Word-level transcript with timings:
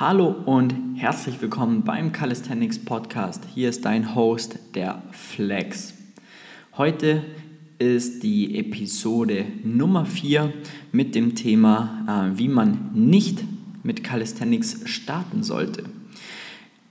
Hallo 0.00 0.28
und 0.28 0.94
herzlich 0.94 1.42
willkommen 1.42 1.82
beim 1.82 2.12
Calisthenics 2.12 2.78
Podcast. 2.78 3.42
Hier 3.52 3.68
ist 3.68 3.84
dein 3.84 4.14
Host, 4.14 4.60
der 4.76 5.02
Flex. 5.10 5.92
Heute 6.76 7.24
ist 7.80 8.22
die 8.22 8.60
Episode 8.60 9.44
Nummer 9.64 10.06
4 10.06 10.52
mit 10.92 11.16
dem 11.16 11.34
Thema, 11.34 12.30
äh, 12.32 12.38
wie 12.38 12.46
man 12.46 12.92
nicht 12.94 13.42
mit 13.82 14.04
Calisthenics 14.04 14.82
starten 14.84 15.42
sollte. 15.42 15.82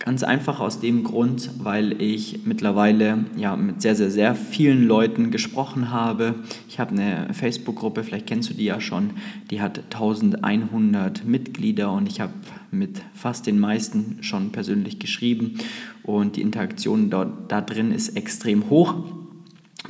Ganz 0.07 0.23
einfach 0.23 0.61
aus 0.61 0.79
dem 0.79 1.03
Grund, 1.03 1.49
weil 1.61 2.01
ich 2.01 2.45
mittlerweile 2.45 3.25
ja, 3.35 3.57
mit 3.57 3.81
sehr, 3.81 3.93
sehr, 3.93 4.09
sehr 4.09 4.35
vielen 4.35 4.87
Leuten 4.87 5.31
gesprochen 5.31 5.91
habe. 5.91 6.35
Ich 6.69 6.79
habe 6.79 6.91
eine 6.91 7.33
Facebook-Gruppe, 7.33 8.05
vielleicht 8.05 8.25
kennst 8.25 8.49
du 8.49 8.53
die 8.53 8.63
ja 8.63 8.79
schon, 8.79 9.09
die 9.51 9.59
hat 9.59 9.79
1100 9.93 11.25
Mitglieder 11.25 11.91
und 11.91 12.07
ich 12.07 12.21
habe 12.21 12.31
mit 12.71 13.01
fast 13.15 13.47
den 13.47 13.59
meisten 13.59 14.19
schon 14.21 14.53
persönlich 14.53 14.97
geschrieben 14.97 15.55
und 16.03 16.37
die 16.37 16.41
Interaktion 16.41 17.09
dort, 17.09 17.51
da 17.51 17.59
drin 17.59 17.91
ist 17.91 18.15
extrem 18.15 18.69
hoch. 18.69 18.95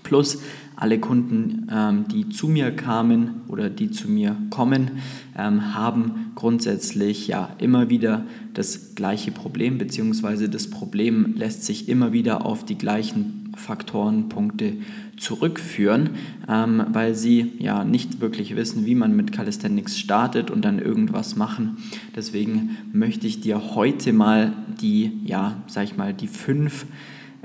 Plus 0.03 0.39
alle 0.75 0.99
Kunden, 0.99 1.67
ähm, 1.71 2.05
die 2.07 2.29
zu 2.29 2.47
mir 2.47 2.71
kamen 2.71 3.41
oder 3.47 3.69
die 3.69 3.89
zu 3.89 4.09
mir 4.09 4.35
kommen, 4.51 4.91
ähm, 5.35 5.73
haben 5.73 6.31
grundsätzlich 6.35 7.27
ja 7.27 7.49
immer 7.57 7.89
wieder 7.89 8.25
das 8.53 8.93
gleiche 8.93 9.31
Problem, 9.31 9.79
beziehungsweise 9.79 10.49
das 10.49 10.69
Problem 10.69 11.33
lässt 11.35 11.63
sich 11.63 11.89
immer 11.89 12.13
wieder 12.13 12.45
auf 12.45 12.63
die 12.63 12.77
gleichen 12.77 13.53
Faktoren, 13.57 14.29
Punkte 14.29 14.73
zurückführen, 15.17 16.11
ähm, 16.47 16.85
weil 16.91 17.15
sie 17.15 17.53
ja 17.57 17.83
nicht 17.83 18.21
wirklich 18.21 18.55
wissen, 18.55 18.85
wie 18.85 18.93
man 18.93 19.15
mit 19.15 19.31
Calisthenics 19.31 19.97
startet 19.97 20.51
und 20.51 20.63
dann 20.63 20.77
irgendwas 20.77 21.35
machen. 21.35 21.77
Deswegen 22.15 22.77
möchte 22.93 23.25
ich 23.25 23.41
dir 23.41 23.73
heute 23.73 24.13
mal 24.13 24.53
die, 24.79 25.19
ja, 25.25 25.63
sag 25.65 25.85
ich 25.85 25.97
mal, 25.97 26.13
die 26.13 26.27
fünf 26.27 26.85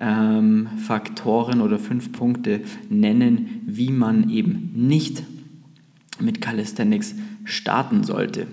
ähm, 0.02 0.68
Faktoren 0.76 1.60
oder 1.60 1.78
fünf 1.78 2.12
Punkte 2.12 2.60
nennen, 2.90 3.62
wie 3.64 3.90
man 3.90 4.28
eben 4.28 4.72
nicht 4.74 5.22
mit 6.20 6.40
Calisthenics 6.40 7.14
starten 7.44 8.04
sollte. 8.04 8.46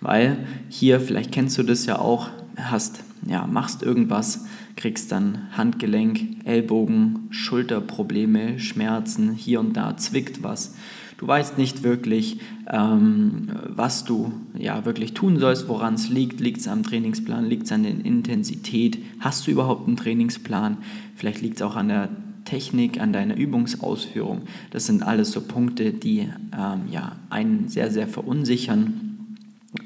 Weil 0.00 0.46
hier, 0.68 1.00
vielleicht 1.00 1.32
kennst 1.32 1.56
du 1.58 1.62
das 1.62 1.86
ja 1.86 1.98
auch, 1.98 2.28
hast, 2.56 3.02
ja, 3.26 3.46
machst 3.46 3.82
irgendwas, 3.82 4.44
kriegst 4.76 5.10
dann 5.10 5.48
Handgelenk, 5.56 6.44
Ellbogen, 6.44 7.28
Schulterprobleme, 7.30 8.58
Schmerzen, 8.58 9.32
hier 9.32 9.60
und 9.60 9.76
da 9.76 9.96
zwickt 9.96 10.42
was 10.42 10.74
Du 11.18 11.26
weißt 11.26 11.58
nicht 11.58 11.82
wirklich, 11.82 12.40
ähm, 12.70 13.48
was 13.68 14.04
du 14.04 14.32
ja 14.58 14.84
wirklich 14.84 15.14
tun 15.14 15.38
sollst, 15.38 15.68
woran 15.68 15.94
es 15.94 16.08
liegt. 16.08 16.40
Liegt 16.40 16.60
es 16.60 16.68
am 16.68 16.82
Trainingsplan? 16.82 17.44
Liegt 17.44 17.64
es 17.64 17.72
an 17.72 17.84
der 17.84 17.92
Intensität? 17.92 18.98
Hast 19.20 19.46
du 19.46 19.50
überhaupt 19.50 19.86
einen 19.86 19.96
Trainingsplan? 19.96 20.78
Vielleicht 21.14 21.40
liegt 21.42 21.56
es 21.56 21.62
auch 21.62 21.76
an 21.76 21.88
der 21.88 22.08
Technik, 22.44 23.00
an 23.00 23.12
deiner 23.12 23.36
Übungsausführung. 23.36 24.42
Das 24.70 24.86
sind 24.86 25.02
alles 25.02 25.32
so 25.32 25.40
Punkte, 25.40 25.92
die 25.92 26.28
ähm, 26.56 26.82
ja, 26.90 27.16
einen 27.30 27.68
sehr, 27.68 27.90
sehr 27.90 28.08
verunsichern. 28.08 29.36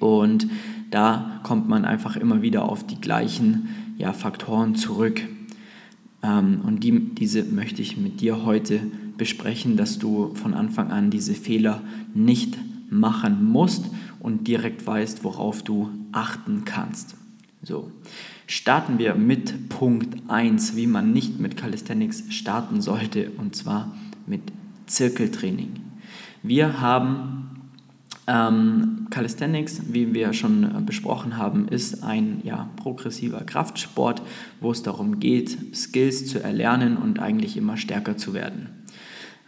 Und 0.00 0.48
da 0.90 1.40
kommt 1.42 1.68
man 1.68 1.84
einfach 1.84 2.16
immer 2.16 2.42
wieder 2.42 2.64
auf 2.64 2.86
die 2.86 3.00
gleichen 3.00 3.68
ja, 3.98 4.12
Faktoren 4.12 4.74
zurück. 4.74 5.22
Ähm, 6.22 6.62
und 6.64 6.82
die, 6.84 7.14
diese 7.14 7.44
möchte 7.44 7.82
ich 7.82 7.96
mit 7.96 8.20
dir 8.20 8.44
heute 8.44 8.80
besprechen, 9.19 9.77
dass 9.77 9.98
du 9.98 10.34
von 10.34 10.55
Anfang 10.55 10.91
an 10.91 11.11
diese 11.11 11.34
Fehler 11.34 11.83
nicht 12.14 12.56
machen 12.91 13.44
musst 13.44 13.84
und 14.20 14.48
direkt 14.48 14.86
weißt, 14.86 15.25
worauf 15.25 15.62
du 15.62 15.91
achten 16.12 16.64
kannst. 16.64 17.16
So, 17.62 17.91
starten 18.47 18.98
wir 18.98 19.14
mit 19.14 19.69
Punkt 19.69 20.16
1, 20.28 20.77
wie 20.77 20.86
man 20.86 21.12
nicht 21.12 21.38
mit 21.38 21.56
Calisthenics 21.56 22.25
starten 22.30 22.80
sollte, 22.80 23.30
und 23.36 23.56
zwar 23.56 23.94
mit 24.26 24.42
Zirkeltraining. 24.87 25.81
Wir 26.42 26.81
haben 26.81 27.48
ähm, 28.28 29.06
Calisthenics, 29.10 29.82
wie 29.92 30.15
wir 30.15 30.32
schon 30.32 30.65
äh, 30.65 30.81
besprochen 30.81 31.37
haben, 31.37 31.66
ist 31.69 32.04
ein 32.04 32.41
ja, 32.44 32.69
progressiver 32.76 33.41
Kraftsport, 33.41 34.22
wo 34.60 34.71
es 34.71 34.82
darum 34.82 35.19
geht, 35.19 35.75
Skills 35.75 36.26
zu 36.26 36.42
erlernen 36.42 36.97
und 36.97 37.19
eigentlich 37.19 37.56
immer 37.56 37.76
stärker 37.76 38.16
zu 38.16 38.34
werden. 38.34 38.78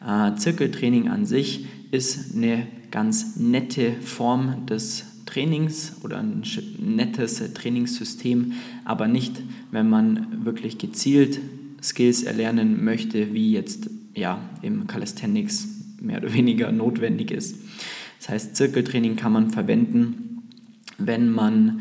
Äh, 0.04 0.34
Zirkeltraining 0.36 1.08
an 1.08 1.26
sich 1.26 1.66
ist 1.90 2.34
eine 2.34 2.66
ganz 2.90 3.36
nette 3.36 3.92
Form 4.00 4.66
des 4.66 5.04
Trainings 5.26 5.96
oder 6.02 6.18
ein 6.18 6.42
nettes 6.78 7.42
Trainingssystem, 7.54 8.52
aber 8.84 9.06
nicht, 9.06 9.42
wenn 9.70 9.88
man 9.88 10.44
wirklich 10.44 10.78
gezielt 10.78 11.40
Skills 11.82 12.22
erlernen 12.22 12.84
möchte, 12.84 13.32
wie 13.32 13.52
jetzt 13.52 13.88
ja, 14.14 14.40
im 14.62 14.86
Calisthenics 14.86 15.68
mehr 16.00 16.18
oder 16.18 16.32
weniger 16.32 16.72
notwendig 16.72 17.30
ist. 17.30 17.56
Das 18.18 18.28
heißt, 18.28 18.56
Zirkeltraining 18.56 19.16
kann 19.16 19.32
man 19.32 19.50
verwenden, 19.50 20.42
wenn 20.98 21.30
man 21.30 21.80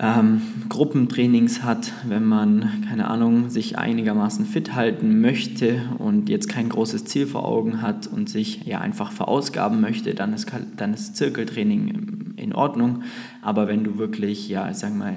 ähm, 0.00 0.42
Gruppentrainings 0.68 1.64
hat, 1.64 1.92
wenn 2.06 2.24
man, 2.24 2.84
keine 2.88 3.08
Ahnung, 3.08 3.50
sich 3.50 3.78
einigermaßen 3.78 4.46
fit 4.46 4.74
halten 4.74 5.20
möchte 5.20 5.82
und 5.98 6.28
jetzt 6.28 6.48
kein 6.48 6.68
großes 6.68 7.04
Ziel 7.04 7.26
vor 7.26 7.44
Augen 7.44 7.82
hat 7.82 8.06
und 8.06 8.28
sich 8.28 8.64
ja 8.64 8.80
einfach 8.80 9.10
verausgaben 9.10 9.80
möchte, 9.80 10.14
dann 10.14 10.32
ist, 10.32 10.52
dann 10.76 10.94
ist 10.94 11.16
Zirkeltraining 11.16 12.34
in 12.36 12.54
Ordnung. 12.54 13.02
Aber 13.42 13.66
wenn 13.66 13.82
du 13.82 13.98
wirklich, 13.98 14.48
ja, 14.48 14.70
ich 14.70 14.76
sag 14.76 14.94
mal, 14.94 15.16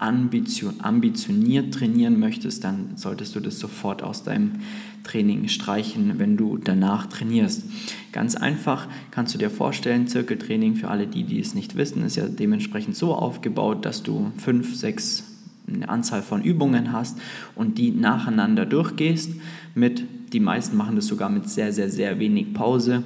ambitioniert 0.00 1.74
trainieren 1.74 2.18
möchtest, 2.18 2.64
dann 2.64 2.96
solltest 2.96 3.36
du 3.36 3.40
das 3.40 3.58
sofort 3.58 4.02
aus 4.02 4.22
deinem 4.22 4.60
Training 5.04 5.48
streichen, 5.48 6.18
wenn 6.18 6.36
du 6.36 6.56
danach 6.56 7.06
trainierst. 7.06 7.64
Ganz 8.12 8.34
einfach 8.34 8.88
kannst 9.10 9.34
du 9.34 9.38
dir 9.38 9.50
vorstellen, 9.50 10.06
Zirkeltraining 10.06 10.74
für 10.76 10.88
alle 10.88 11.06
die, 11.06 11.24
die 11.24 11.38
es 11.38 11.54
nicht 11.54 11.76
wissen, 11.76 12.02
ist 12.02 12.16
ja 12.16 12.26
dementsprechend 12.28 12.96
so 12.96 13.14
aufgebaut, 13.14 13.84
dass 13.84 14.02
du 14.02 14.32
fünf, 14.38 14.74
sechs 14.74 15.24
eine 15.68 15.88
Anzahl 15.88 16.22
von 16.22 16.42
Übungen 16.42 16.92
hast 16.92 17.18
und 17.54 17.78
die 17.78 17.90
nacheinander 17.90 18.66
durchgehst. 18.66 19.32
Mit, 19.74 20.32
die 20.32 20.40
meisten 20.40 20.76
machen 20.76 20.96
das 20.96 21.06
sogar 21.06 21.28
mit 21.28 21.48
sehr, 21.48 21.72
sehr, 21.72 21.90
sehr 21.90 22.18
wenig 22.18 22.54
Pause 22.54 23.02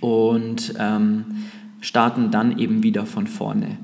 und 0.00 0.74
ähm, 0.78 1.24
starten 1.80 2.30
dann 2.30 2.58
eben 2.58 2.82
wieder 2.82 3.04
von 3.04 3.26
vorne. 3.26 3.78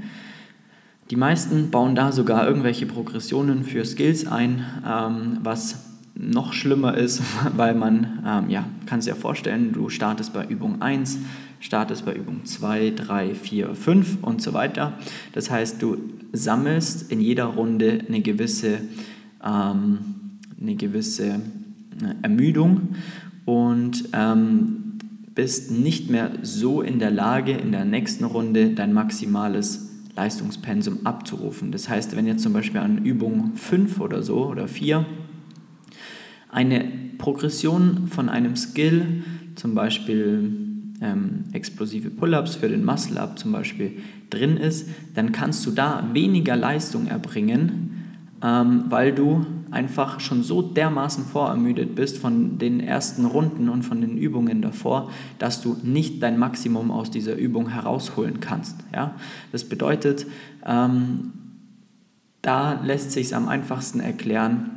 Die 1.11 1.17
meisten 1.17 1.71
bauen 1.71 1.95
da 1.95 2.13
sogar 2.13 2.47
irgendwelche 2.47 2.87
Progressionen 2.87 3.65
für 3.65 3.85
Skills 3.85 4.27
ein, 4.27 4.65
ähm, 4.89 5.39
was 5.43 5.85
noch 6.15 6.55
schlimmer 6.55 6.97
ist, 6.97 7.23
weil 7.57 7.75
man, 7.75 8.23
ähm, 8.27 8.51
ja, 8.51 8.65
kann 8.87 9.01
es 9.01 9.07
ja 9.07 9.15
vorstellen, 9.15 9.73
du 9.73 9.91
startest 9.91 10.33
bei 10.33 10.47
Übung 10.47 10.81
1, 10.81 11.19
startest 11.61 12.07
bei 12.07 12.15
Übung 12.15 12.45
2, 12.45 12.95
3, 12.97 13.35
4, 13.35 13.75
5 13.75 14.19
und 14.23 14.41
so 14.41 14.55
weiter. 14.55 14.95
Das 15.33 15.51
heißt, 15.51 15.83
du 15.83 15.99
sammelst 16.33 17.13
in 17.13 17.21
jeder 17.21 17.47
Runde 17.47 18.01
eine 18.09 18.23
gewisse, 18.23 18.79
ähm, 19.45 19.99
eine 20.59 20.75
gewisse 20.77 21.27
äh, 21.27 21.39
Ermüdung 22.23 22.97
und 23.45 24.09
ähm, 24.15 24.99
bist 25.35 25.71
nicht 25.71 26.09
mehr 26.09 26.31
so 26.43 26.81
in 26.81 26.99
der 26.99 27.11
Lage, 27.11 27.53
in 27.53 27.73
der 27.73 27.85
nächsten 27.85 28.25
Runde 28.25 28.71
dein 28.71 28.95
maximales 28.95 29.84
Leistungspensum 30.17 31.05
abzurufen. 31.05 31.73
Das 31.73 31.89
heißt, 31.89 32.17
wenn 32.17 32.27
jetzt 32.27 32.43
zum 32.43 32.53
Beispiel 32.53 32.81
an 32.81 33.05
Übung 33.05 33.53
5 33.57 34.01
oder 34.01 34.23
so 34.23 34.47
oder 34.47 34.69
4 34.69 35.05
eine 36.51 36.85
Progression 37.19 38.09
von 38.09 38.29
einem 38.29 38.55
Skill, 38.55 39.25
zum 39.57 39.75
Beispiel 39.75 40.53
ähm, 41.01 41.45
explosive 41.53 42.11
Pull-ups 42.11 42.57
für 42.57 42.69
den 42.69 42.85
Muscle-up 42.85 43.39
zum 43.39 43.53
Beispiel 43.53 43.99
drin 44.31 44.57
ist, 44.57 44.89
dann 45.15 45.33
kannst 45.33 45.67
du 45.67 45.73
da 45.73 46.09
weniger 46.13 46.57
Leistung 46.57 47.07
erbringen, 47.07 48.05
ähm, 48.43 48.85
weil 48.89 49.13
du 49.13 49.45
einfach 49.75 50.21
schon 50.21 50.43
so 50.43 50.63
dermaßen 50.63 51.25
vorermüdet 51.27 51.95
bist 51.95 52.17
von 52.17 52.59
den 52.59 52.81
ersten 52.81 53.27
Runden 53.27 53.69
und 53.69 53.83
von 53.83 54.01
den 54.01 54.17
Übungen 54.17 54.63
davor, 54.63 55.11
dass 55.39 55.61
du 55.61 55.77
nicht 55.83 56.23
dein 56.23 56.39
Maximum 56.39 56.91
aus 56.91 57.11
dieser 57.11 57.35
Übung 57.37 57.69
herausholen 57.69 58.41
kannst. 58.41 58.77
Ja? 58.95 59.15
Das 59.53 59.65
bedeutet, 59.65 60.27
ähm, 60.65 61.33
da 62.41 62.81
lässt 62.83 63.13
sich 63.13 63.35
am 63.35 63.49
einfachsten 63.49 64.01
erklären, 64.01 64.71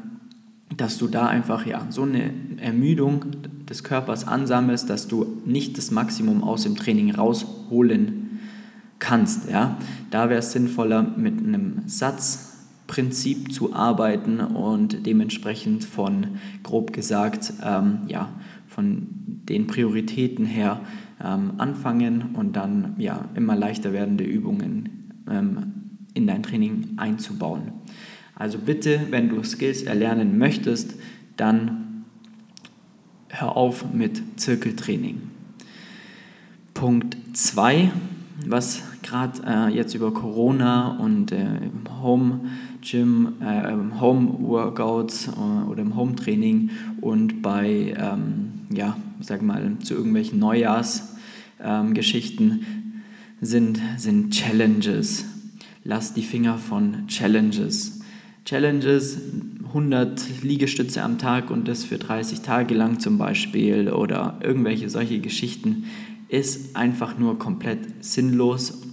dass 0.75 0.97
du 0.97 1.07
da 1.07 1.27
einfach 1.27 1.65
ja, 1.65 1.85
so 1.89 2.03
eine 2.03 2.33
Ermüdung 2.57 3.25
des 3.69 3.83
Körpers 3.83 4.27
ansammelst, 4.27 4.89
dass 4.89 5.07
du 5.07 5.41
nicht 5.45 5.77
das 5.77 5.91
Maximum 5.91 6.43
aus 6.43 6.63
dem 6.63 6.75
Training 6.75 7.13
rausholen 7.13 8.39
kannst. 8.99 9.49
Ja? 9.49 9.77
Da 10.11 10.29
wäre 10.29 10.39
es 10.39 10.51
sinnvoller, 10.51 11.03
mit 11.03 11.39
einem 11.39 11.83
Satz 11.85 12.46
Prinzip 12.87 13.53
zu 13.53 13.73
arbeiten 13.73 14.39
und 14.39 15.05
dementsprechend 15.05 15.83
von, 15.83 16.37
grob 16.63 16.93
gesagt, 16.93 17.53
ähm, 17.63 17.99
ja, 18.07 18.29
von 18.67 19.07
den 19.49 19.67
Prioritäten 19.67 20.45
her 20.45 20.81
ähm, 21.23 21.53
anfangen 21.57 22.33
und 22.33 22.55
dann 22.55 22.95
ja, 22.97 23.25
immer 23.35 23.55
leichter 23.55 23.93
werdende 23.93 24.23
Übungen 24.23 25.11
ähm, 25.29 25.73
in 26.13 26.27
dein 26.27 26.43
Training 26.43 26.93
einzubauen. 26.97 27.73
Also 28.35 28.59
bitte, 28.59 29.07
wenn 29.09 29.29
du 29.29 29.43
Skills 29.43 29.83
erlernen 29.83 30.37
möchtest, 30.37 30.95
dann 31.37 32.05
hör 33.29 33.55
auf 33.55 33.91
mit 33.93 34.21
Zirkeltraining. 34.39 35.21
Punkt 36.73 37.17
2, 37.33 37.91
was 38.45 38.83
gerade 39.07 39.41
äh, 39.45 39.67
jetzt 39.73 39.93
über 39.93 40.13
Corona 40.13 40.97
und 40.97 41.31
äh, 41.31 41.69
Home 42.01 42.41
Gym, 42.81 43.35
äh, 43.41 43.71
Home 43.99 44.35
Workouts 44.39 45.29
äh, 45.29 45.69
oder 45.69 45.81
im 45.81 45.95
Home 45.95 46.15
Training 46.15 46.71
und 47.01 47.41
bei, 47.41 47.95
ähm, 47.97 48.51
ja, 48.69 48.97
sag 49.21 49.41
mal, 49.41 49.77
zu 49.81 49.95
irgendwelchen 49.95 50.39
Neujahrsgeschichten 50.39 52.51
ähm, 52.51 52.65
sind, 53.39 53.79
sind 53.97 54.31
Challenges. 54.31 55.25
Lass 55.83 56.13
die 56.13 56.23
Finger 56.23 56.57
von 56.57 57.07
Challenges. 57.07 58.01
Challenges, 58.43 59.21
100 59.67 60.43
Liegestütze 60.43 61.01
am 61.01 61.17
Tag 61.17 61.49
und 61.51 61.67
das 61.67 61.83
für 61.83 61.97
30 61.97 62.41
Tage 62.41 62.73
lang 62.73 62.99
zum 62.99 63.17
Beispiel 63.17 63.89
oder 63.89 64.39
irgendwelche 64.41 64.89
solche 64.89 65.19
Geschichten 65.19 65.85
ist 66.29 66.75
einfach 66.75 67.17
nur 67.17 67.39
komplett 67.39 68.03
sinnlos 68.03 68.86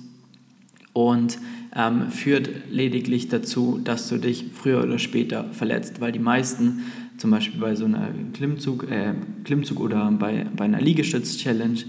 und 0.94 1.38
ähm, 1.76 2.10
führt 2.10 2.48
lediglich 2.70 3.28
dazu, 3.28 3.78
dass 3.82 4.08
du 4.08 4.16
dich 4.16 4.46
früher 4.54 4.82
oder 4.82 4.98
später 4.98 5.44
verletzt, 5.52 6.00
weil 6.00 6.12
die 6.12 6.18
meisten, 6.18 6.84
zum 7.18 7.30
Beispiel 7.30 7.60
bei 7.60 7.74
so 7.74 7.84
einer 7.84 8.08
Klimmzug, 8.32 8.90
äh, 8.90 9.12
Klimmzug 9.44 9.80
oder 9.80 10.10
bei, 10.12 10.46
bei 10.56 10.64
einer 10.64 10.80
Liegestütz-Challenge, 10.80 11.80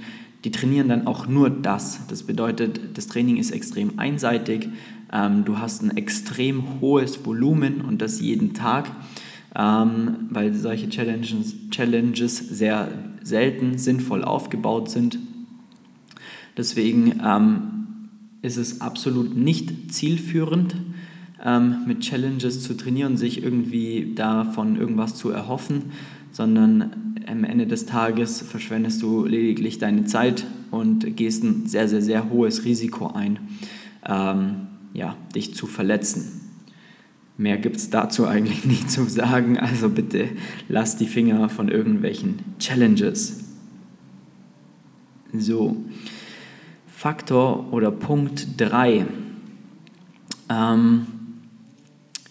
die 0.43 0.51
trainieren 0.51 0.89
dann 0.89 1.07
auch 1.07 1.27
nur 1.27 1.49
das. 1.49 2.01
Das 2.07 2.23
bedeutet, 2.23 2.79
das 2.95 3.07
Training 3.07 3.37
ist 3.37 3.51
extrem 3.51 3.97
einseitig, 3.97 4.69
ähm, 5.13 5.45
du 5.45 5.59
hast 5.59 5.81
ein 5.83 5.95
extrem 5.95 6.81
hohes 6.81 7.25
Volumen 7.25 7.81
und 7.81 8.01
das 8.01 8.19
jeden 8.19 8.53
Tag, 8.53 8.91
ähm, 9.55 10.27
weil 10.31 10.53
solche 10.53 10.89
Challenges, 10.89 11.55
Challenges 11.71 12.37
sehr 12.37 12.89
selten 13.23 13.77
sinnvoll 13.77 14.23
aufgebaut 14.23 14.89
sind. 14.89 15.19
Deswegen 16.57 17.19
ähm, 17.25 17.74
ist 18.45 18.57
es 18.57 18.79
absolut 18.79 19.35
nicht 19.35 19.91
zielführend, 19.91 20.75
ähm, 21.43 21.77
mit 21.87 22.01
Challenges 22.01 22.61
zu 22.61 22.77
trainieren, 22.77 23.17
sich 23.17 23.43
irgendwie 23.43 24.13
davon 24.15 24.77
irgendwas 24.77 25.15
zu 25.15 25.31
erhoffen, 25.31 25.91
sondern 26.31 27.15
am 27.27 27.43
Ende 27.43 27.65
des 27.65 27.87
Tages 27.87 28.41
verschwendest 28.41 29.01
du 29.01 29.25
lediglich 29.25 29.79
deine 29.79 30.05
Zeit 30.05 30.45
und 30.69 31.17
gehst 31.17 31.43
ein 31.43 31.65
sehr, 31.65 31.87
sehr, 31.87 32.01
sehr 32.01 32.29
hohes 32.29 32.65
Risiko 32.65 33.07
ein, 33.07 33.39
ähm, 34.07 34.67
ja, 34.93 35.15
dich 35.33 35.55
zu 35.55 35.65
verletzen. 35.65 36.41
Mehr 37.37 37.57
gibt 37.57 37.77
es 37.77 37.89
dazu 37.89 38.27
eigentlich 38.27 38.63
nicht 38.65 38.91
zu 38.91 39.05
sagen, 39.05 39.57
also 39.57 39.89
bitte 39.89 40.29
lass 40.69 40.97
die 40.97 41.07
Finger 41.07 41.49
von 41.49 41.69
irgendwelchen 41.69 42.39
Challenges. 42.59 43.43
So, 45.33 45.84
Faktor 46.97 47.73
oder 47.73 47.91
Punkt 47.91 48.47
3. 48.57 49.05
Ähm, 50.49 51.07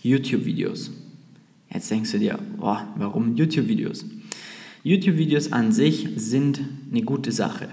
YouTube-Videos. 0.02 0.90
Jetzt 1.72 1.90
denkst 1.90 2.12
du 2.12 2.18
dir, 2.18 2.38
boah, 2.56 2.88
warum 2.96 3.36
YouTube-Videos? 3.36 4.06
YouTube-Videos 4.82 5.52
an 5.52 5.70
sich 5.70 6.08
sind 6.16 6.60
eine 6.90 7.02
gute 7.02 7.30
Sache, 7.30 7.68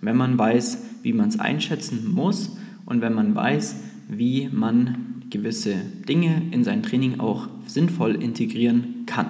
wenn 0.00 0.16
man 0.16 0.38
weiß, 0.38 0.78
wie 1.02 1.12
man 1.12 1.28
es 1.28 1.38
einschätzen 1.38 2.10
muss 2.10 2.56
und 2.86 3.02
wenn 3.02 3.12
man 3.12 3.34
weiß, 3.34 3.76
wie 4.08 4.48
man 4.50 5.24
gewisse 5.28 5.74
Dinge 6.08 6.42
in 6.50 6.64
sein 6.64 6.82
Training 6.82 7.20
auch 7.20 7.48
sinnvoll 7.66 8.14
integrieren 8.14 9.04
kann. 9.04 9.26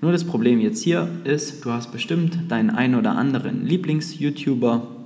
Nur 0.00 0.10
das 0.10 0.24
Problem 0.24 0.58
jetzt 0.58 0.82
hier 0.82 1.08
ist, 1.24 1.64
du 1.66 1.70
hast 1.70 1.92
bestimmt 1.92 2.50
deinen 2.50 2.70
einen 2.70 2.94
oder 2.94 3.14
anderen 3.14 3.66
Lieblings-YouTuber, 3.66 5.01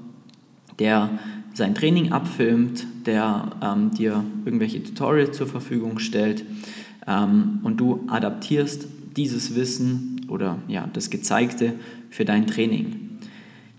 der 0.79 1.11
sein 1.55 1.75
Training 1.75 2.13
abfilmt, 2.13 2.87
der 3.07 3.51
ähm, 3.63 3.91
dir 3.93 4.25
irgendwelche 4.45 4.83
Tutorials 4.83 5.37
zur 5.37 5.47
Verfügung 5.47 5.99
stellt 5.99 6.45
ähm, 7.07 7.61
und 7.63 7.79
du 7.79 8.05
adaptierst 8.09 8.87
dieses 9.17 9.55
Wissen 9.55 10.27
oder 10.29 10.59
ja, 10.69 10.89
das 10.93 11.09
Gezeigte 11.09 11.75
für 12.11 12.25
dein 12.25 12.47
Training. 12.47 13.19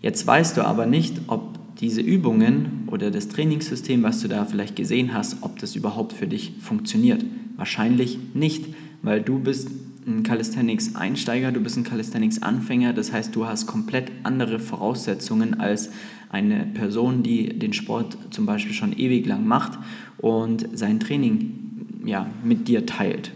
Jetzt 0.02 0.26
weißt 0.26 0.58
du 0.58 0.62
aber 0.62 0.86
nicht, 0.86 1.22
ob 1.28 1.58
diese 1.80 2.02
Übungen 2.02 2.88
oder 2.88 3.12
das 3.12 3.28
Trainingssystem, 3.28 4.02
was 4.02 4.22
du 4.22 4.28
da 4.28 4.46
vielleicht 4.46 4.76
gesehen 4.76 5.14
hast, 5.14 5.38
ob 5.42 5.60
das 5.60 5.76
überhaupt 5.76 6.14
für 6.14 6.28
dich 6.28 6.54
funktioniert. 6.60 7.24
Wahrscheinlich 7.56 8.18
nicht, 8.34 8.66
weil 9.04 9.22
du 9.22 9.40
bist 9.40 9.70
ein 10.08 10.24
Calisthenics-Einsteiger, 10.24 11.52
du 11.52 11.60
bist 11.60 11.78
ein 11.78 11.84
Calisthenics-Anfänger, 11.84 12.94
das 12.94 13.12
heißt, 13.12 13.36
du 13.36 13.46
hast 13.46 13.68
komplett 13.68 14.12
andere 14.24 14.60
Voraussetzungen 14.60 15.60
als 15.60 15.90
eine 16.30 16.66
Person, 16.74 17.24
die 17.24 17.58
den 17.58 17.74
Sport 17.74 18.18
zum 18.32 18.46
Beispiel 18.46 18.74
schon 18.74 18.94
ewig 18.98 19.26
lang 19.26 19.48
macht 19.48 19.78
und 20.18 20.68
sein 20.74 21.00
Training 21.00 22.02
ja, 22.06 22.30
mit 22.44 22.68
dir 22.68 22.86
teilt. 22.86 23.32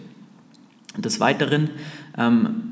Des 0.98 1.20
Weiteren 1.20 1.70
ähm, 2.18 2.72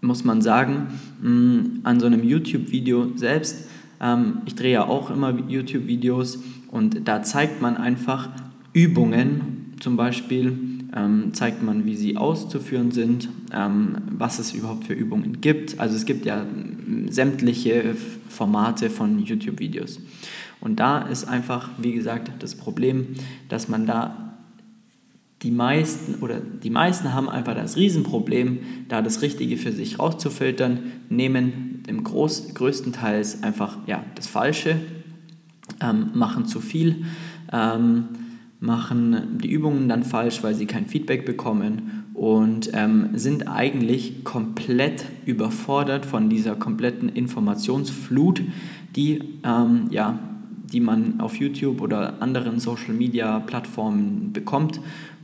muss 0.00 0.24
man 0.24 0.42
sagen, 0.42 0.88
mh, 1.20 1.30
mm, 1.30 1.80
an 1.84 2.00
so 2.00 2.06
einem 2.06 2.22
YouTube-Video 2.24 3.16
selbst, 3.16 3.68
ähm, 4.00 4.38
ich 4.46 4.54
drehe 4.54 4.72
ja 4.72 4.84
auch 4.86 5.10
immer 5.10 5.36
YouTube-Videos 5.48 6.42
und 6.70 7.06
da 7.08 7.22
zeigt 7.22 7.62
man 7.62 7.76
einfach 7.76 8.30
Übungen, 8.72 9.74
zum 9.80 9.96
Beispiel 9.96 10.58
ähm, 10.94 11.34
zeigt 11.34 11.62
man, 11.62 11.84
wie 11.86 11.96
sie 11.96 12.16
auszuführen 12.16 12.90
sind, 12.90 13.28
was 13.52 14.38
es 14.38 14.52
überhaupt 14.54 14.84
für 14.86 14.94
Übungen 14.94 15.40
gibt. 15.40 15.78
Also 15.78 15.94
es 15.94 16.06
gibt 16.06 16.24
ja 16.24 16.46
sämtliche 17.08 17.94
Formate 18.28 18.88
von 18.88 19.18
YouTube-Videos. 19.18 20.00
Und 20.60 20.80
da 20.80 20.98
ist 20.98 21.24
einfach, 21.24 21.70
wie 21.78 21.92
gesagt, 21.92 22.30
das 22.38 22.54
Problem, 22.54 23.08
dass 23.48 23.68
man 23.68 23.84
da 23.84 24.38
die 25.42 25.50
meisten 25.50 26.22
oder 26.22 26.40
die 26.40 26.70
meisten 26.70 27.12
haben 27.12 27.28
einfach 27.28 27.54
das 27.54 27.76
Riesenproblem, 27.76 28.60
da 28.88 29.02
das 29.02 29.22
Richtige 29.22 29.56
für 29.56 29.72
sich 29.72 29.98
rauszufiltern, 29.98 30.78
nehmen 31.08 31.82
im 31.88 32.04
Groß, 32.04 32.54
größten 32.54 32.92
Teils 32.92 33.42
einfach 33.42 33.76
ja, 33.86 34.04
das 34.14 34.28
Falsche, 34.28 34.76
ähm, 35.80 36.10
machen 36.14 36.46
zu 36.46 36.60
viel. 36.60 37.04
Ähm, 37.52 38.04
machen 38.60 39.38
die 39.42 39.50
Übungen 39.50 39.88
dann 39.88 40.04
falsch, 40.04 40.44
weil 40.44 40.54
sie 40.54 40.66
kein 40.66 40.86
Feedback 40.86 41.26
bekommen 41.26 42.01
und 42.22 42.70
ähm, 42.72 43.08
sind 43.14 43.48
eigentlich 43.48 44.22
komplett 44.22 45.06
überfordert 45.26 46.06
von 46.06 46.30
dieser 46.30 46.54
kompletten 46.54 47.08
Informationsflut, 47.08 48.42
die, 48.94 49.40
ähm, 49.42 49.88
ja, 49.90 50.20
die 50.72 50.78
man 50.78 51.20
auf 51.20 51.34
YouTube 51.34 51.80
oder 51.80 52.22
anderen 52.22 52.60
Social-Media-Plattformen 52.60 54.32
bekommt. 54.32 54.78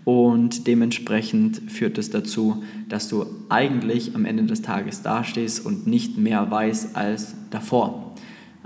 Und 0.05 0.67
dementsprechend 0.67 1.71
führt 1.71 1.99
es 1.99 2.11
dazu, 2.11 2.65
dass 2.89 3.09
du 3.09 3.27
eigentlich 3.49 4.17
am 4.17 4.25
Ende 4.25 4.43
des 4.43 4.63
Tages 4.63 5.01
dastehst 5.01 5.65
und 5.65 5.87
nicht 5.87 6.19
mehr 6.19 6.51
weißt 6.51 6.97
als 6.97 7.37
davor. 7.51 8.17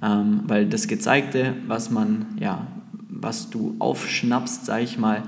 Ähm, 0.02 0.44
weil 0.46 0.64
das 0.64 0.88
Gezeigte, 0.88 1.52
was 1.66 1.90
man 1.90 2.24
ja, 2.40 2.66
was 3.10 3.50
du 3.50 3.76
aufschnappst, 3.78 4.64
sag 4.64 4.82
ich 4.82 4.96
mal, 4.96 5.22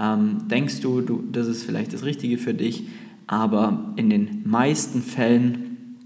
ähm, 0.00 0.48
denkst 0.48 0.80
du, 0.80 1.02
du, 1.02 1.22
das 1.30 1.46
ist 1.46 1.64
vielleicht 1.64 1.92
das 1.92 2.04
Richtige 2.04 2.38
für 2.38 2.54
dich, 2.54 2.84
aber 3.26 3.92
in 3.96 4.10
den 4.10 4.42
meisten 4.44 5.02
Fällen 5.02 5.98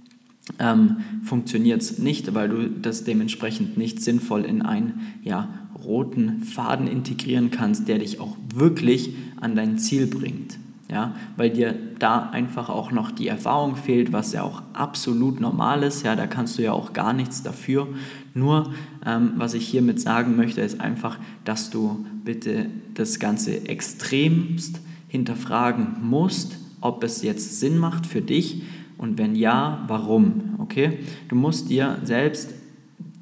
ähm, 0.58 0.98
funktioniert 1.22 1.80
es 1.80 1.98
nicht, 1.98 2.34
weil 2.34 2.48
du 2.48 2.68
das 2.68 3.04
dementsprechend 3.04 3.78
nicht 3.78 4.02
sinnvoll 4.02 4.44
in 4.44 4.62
einen 4.62 5.00
ja, 5.22 5.68
roten 5.82 6.42
Faden 6.42 6.86
integrieren 6.86 7.50
kannst, 7.50 7.88
der 7.88 7.98
dich 7.98 8.20
auch 8.20 8.36
wirklich 8.54 9.14
an 9.40 9.54
dein 9.54 9.78
Ziel 9.78 10.06
bringt 10.06 10.58
ja, 10.94 11.12
weil 11.36 11.50
dir 11.50 11.74
da 11.98 12.30
einfach 12.30 12.70
auch 12.70 12.92
noch 12.92 13.10
die 13.10 13.26
Erfahrung 13.26 13.74
fehlt, 13.74 14.12
was 14.12 14.32
ja 14.32 14.44
auch 14.44 14.62
absolut 14.74 15.40
normal 15.40 15.82
ist, 15.82 16.04
ja, 16.04 16.14
da 16.14 16.28
kannst 16.28 16.56
du 16.56 16.62
ja 16.62 16.72
auch 16.72 16.92
gar 16.92 17.12
nichts 17.12 17.42
dafür. 17.42 17.88
Nur, 18.32 18.72
ähm, 19.04 19.32
was 19.36 19.54
ich 19.54 19.66
hiermit 19.66 20.00
sagen 20.00 20.36
möchte, 20.36 20.60
ist 20.60 20.80
einfach, 20.80 21.18
dass 21.44 21.70
du 21.70 22.06
bitte 22.24 22.66
das 22.94 23.18
Ganze 23.18 23.68
extremst 23.68 24.80
hinterfragen 25.08 25.96
musst, 26.00 26.58
ob 26.80 27.02
es 27.02 27.22
jetzt 27.22 27.58
Sinn 27.58 27.76
macht 27.76 28.06
für 28.06 28.22
dich 28.22 28.62
und 28.96 29.18
wenn 29.18 29.34
ja, 29.34 29.82
warum, 29.88 30.54
okay? 30.58 30.98
Du 31.28 31.34
musst 31.34 31.70
dir 31.70 31.98
selbst 32.04 32.54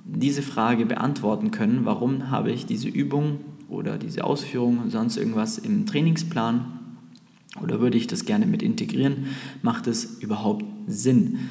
diese 0.04 0.42
Frage 0.42 0.84
beantworten 0.84 1.50
können, 1.50 1.86
warum 1.86 2.30
habe 2.30 2.52
ich 2.52 2.66
diese 2.66 2.90
Übung 2.90 3.38
oder 3.70 3.96
diese 3.96 4.24
Ausführung 4.24 4.78
und 4.78 4.90
sonst 4.90 5.16
irgendwas 5.16 5.56
im 5.56 5.86
Trainingsplan 5.86 6.80
oder 7.60 7.80
würde 7.80 7.98
ich 7.98 8.06
das 8.06 8.24
gerne 8.24 8.46
mit 8.46 8.62
integrieren? 8.62 9.26
Macht 9.62 9.86
es 9.86 10.20
überhaupt 10.20 10.64
Sinn? 10.86 11.50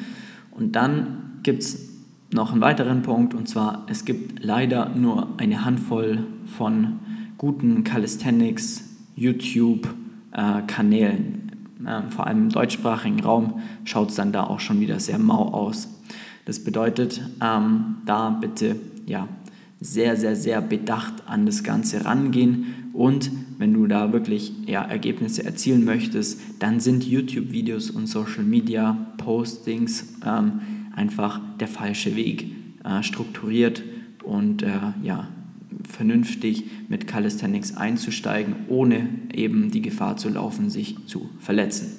Und 0.51 0.75
dann 0.75 1.39
gibt 1.43 1.62
es 1.63 1.91
noch 2.34 2.51
einen 2.51 2.62
weiteren 2.62 3.01
Punkt 3.01 3.34
und 3.34 3.50
zwar, 3.50 3.88
es 3.89 4.05
gibt 4.05 4.43
leider 4.43 4.89
nur 4.89 5.29
eine 5.38 5.65
Handvoll 5.65 6.27
von 6.58 7.00
guten 7.38 7.84
Calisthenics, 7.84 8.84
YouTube-Kanälen. 9.15 11.51
Äh, 11.86 12.01
vor 12.10 12.27
allem 12.27 12.43
im 12.43 12.50
deutschsprachigen 12.50 13.22
Raum 13.22 13.60
schaut 13.84 14.10
es 14.10 14.15
dann 14.15 14.31
da 14.31 14.46
auch 14.46 14.60
schon 14.60 14.79
wieder 14.79 15.00
sehr 15.00 15.20
mau 15.20 15.50
aus. 15.50 15.89
Das 16.46 16.63
bedeutet, 16.63 17.22
ähm, 17.41 17.98
da 18.05 18.29
bitte 18.29 18.77
ja, 19.05 19.27
sehr, 19.79 20.15
sehr, 20.15 20.36
sehr 20.36 20.62
bedacht 20.62 21.27
an 21.27 21.46
das 21.46 21.63
Ganze 21.63 22.05
rangehen 22.05 22.80
und 22.93 23.31
wenn 23.57 23.74
du 23.74 23.88
da 23.88 24.13
wirklich 24.13 24.53
ja, 24.65 24.83
Ergebnisse 24.83 25.43
erzielen 25.43 25.83
möchtest, 25.86 26.39
dann 26.60 26.79
sind 26.79 27.03
YouTube-Videos 27.03 27.91
und 27.91 28.07
Social-Media-Postings 28.07 30.15
ähm, 30.25 30.62
einfach 30.95 31.39
der 31.60 31.67
falsche 31.67 32.15
Weg. 32.15 32.48
Äh, 32.83 33.03
strukturiert 33.03 33.83
und 34.24 34.63
äh, 34.63 34.71
ja, 35.03 35.27
vernünftig 35.88 36.65
mit 36.89 37.05
Calisthenics 37.05 37.77
einzusteigen, 37.77 38.55
ohne 38.69 39.07
eben 39.31 39.69
die 39.69 39.83
Gefahr 39.83 40.17
zu 40.17 40.29
laufen, 40.29 40.71
sich 40.71 40.95
zu 41.05 41.29
verletzen. 41.38 41.91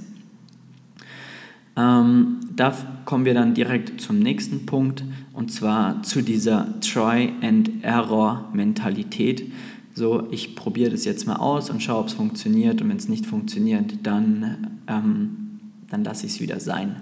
Ähm, 1.77 2.41
da 2.57 2.77
kommen 3.05 3.25
wir 3.25 3.35
dann 3.35 3.55
direkt 3.55 4.01
zum 4.01 4.19
nächsten 4.19 4.67
Punkt 4.67 5.05
und 5.33 5.53
zwar 5.53 6.03
zu 6.03 6.21
dieser 6.21 6.81
Try-and-Error-Mentalität. 6.81 9.53
So, 9.95 10.27
ich 10.31 10.57
probiere 10.57 10.91
das 10.91 11.05
jetzt 11.05 11.27
mal 11.27 11.37
aus 11.37 11.69
und 11.69 11.83
schaue, 11.83 12.01
ob 12.01 12.07
es 12.07 12.15
funktioniert 12.15 12.81
und 12.81 12.89
wenn 12.89 12.97
es 12.97 13.09
nicht 13.09 13.27
funktioniert, 13.27 13.95
dann, 14.03 14.79
ähm, 14.87 15.61
dann 15.91 16.03
lasse 16.03 16.25
ich 16.27 16.33
es 16.33 16.41
wieder 16.41 16.61
sein. 16.61 16.97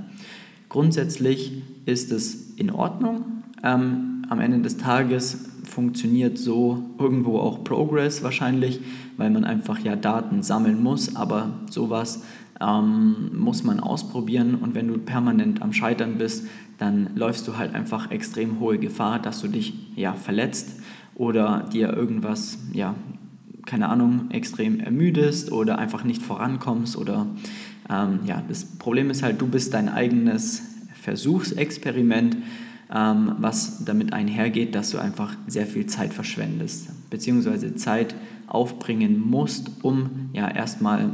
Grundsätzlich 0.69 1.63
ist 1.87 2.11
es 2.11 2.53
in 2.57 2.71
Ordnung. 2.71 3.43
Ähm, 3.63 4.25
am 4.29 4.41
Ende 4.41 4.61
des 4.61 4.77
Tages 4.77 5.51
funktioniert 5.65 6.37
so 6.37 6.83
irgendwo 6.99 7.39
auch 7.39 7.63
Progress 7.63 8.23
wahrscheinlich, 8.23 8.81
weil 9.17 9.31
man 9.31 9.45
einfach 9.45 9.79
ja 9.81 9.95
Daten 9.95 10.43
sammeln 10.43 10.83
muss, 10.83 11.15
aber 11.15 11.61
sowas 11.71 12.23
ähm, 12.61 13.31
muss 13.39 13.63
man 13.63 13.81
ausprobieren 13.81 14.57
und 14.57 14.75
wenn 14.75 14.89
du 14.89 14.99
permanent 14.99 15.63
am 15.63 15.73
Scheitern 15.73 16.19
bist, 16.19 16.47
dann 16.79 17.11
läufst 17.15 17.47
du 17.47 17.57
halt 17.57 17.75
einfach 17.75 18.11
extrem 18.11 18.59
hohe 18.59 18.79
Gefahr, 18.79 19.19
dass 19.19 19.41
du 19.41 19.49
dich 19.49 19.75
ja 19.97 20.15
verletzt 20.15 20.80
oder 21.21 21.69
dir 21.71 21.93
irgendwas, 21.93 22.57
ja, 22.73 22.95
keine 23.67 23.91
Ahnung, 23.91 24.31
extrem 24.31 24.81
ermüdest 24.81 25.53
oder 25.53 25.79
einfach 25.79 26.03
nicht 26.03 26.23
vorankommst 26.23 26.97
oder 26.97 27.27
ähm, 27.91 28.21
ja, 28.25 28.43
das 28.49 28.65
Problem 28.65 29.11
ist 29.11 29.23
halt, 29.23 29.39
du 29.39 29.47
bist 29.47 29.75
dein 29.75 29.91
eigenes 29.91 30.63
Versuchsexperiment, 30.95 32.39
ähm, 32.91 33.35
was 33.39 33.85
damit 33.85 34.15
einhergeht, 34.15 34.75
dass 34.75 34.93
du 34.93 34.99
einfach 34.99 35.37
sehr 35.47 35.67
viel 35.67 35.85
Zeit 35.85 36.15
verschwendest, 36.15 36.89
beziehungsweise 37.11 37.75
Zeit 37.75 38.15
aufbringen 38.47 39.21
musst, 39.21 39.71
um 39.83 40.31
ja 40.33 40.49
erstmal 40.49 41.11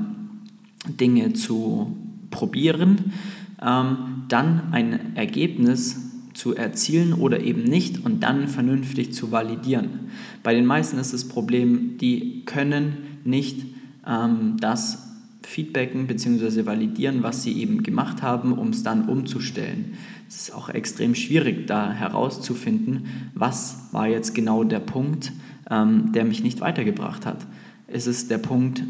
Dinge 0.87 1.33
zu 1.33 1.97
probieren, 2.31 3.13
ähm, 3.61 4.23
dann 4.29 4.73
ein 4.73 5.17
Ergebnis 5.17 6.06
zu 6.37 6.55
erzielen 6.55 7.15
oder 7.15 7.41
eben 7.41 7.65
nicht 7.65 8.05
und 8.05 8.21
dann 8.21 8.49
vernünftig 8.49 9.13
zu 9.13 9.33
validieren. 9.33 10.11
Bei 10.43 10.55
den 10.55 10.67
meisten 10.67 10.99
ist 10.99 11.13
das 11.13 11.27
Problem, 11.27 11.99
die 11.99 12.43
können 12.45 12.99
nicht 13.25 13.65
ähm, 14.07 14.57
das 14.61 15.03
feedbacken 15.47 16.07
bzw. 16.07 16.67
validieren, 16.67 17.23
was 17.23 17.43
sie 17.43 17.53
eben 17.61 17.83
gemacht 17.83 18.23
haben, 18.23 18.53
um 18.53 18.69
es 18.69 18.83
dann 18.83 19.09
umzustellen. 19.09 19.95
Es 20.29 20.37
ist 20.37 20.55
auch 20.55 20.69
extrem 20.69 21.15
schwierig, 21.15 21.67
da 21.67 21.93
herauszufinden, 21.93 23.07
was 23.35 23.89
war 23.93 24.09
jetzt 24.09 24.35
genau 24.35 24.65
der 24.65 24.81
Punkt, 24.81 25.33
ähm, 25.71 26.13
der 26.13 26.25
mich 26.25 26.43
nicht 26.43 26.61
weitergebracht 26.61 27.25
hat. 27.27 27.47
Ist 27.87 28.07
es 28.07 28.27
der 28.29 28.39
Punkt, 28.39 28.83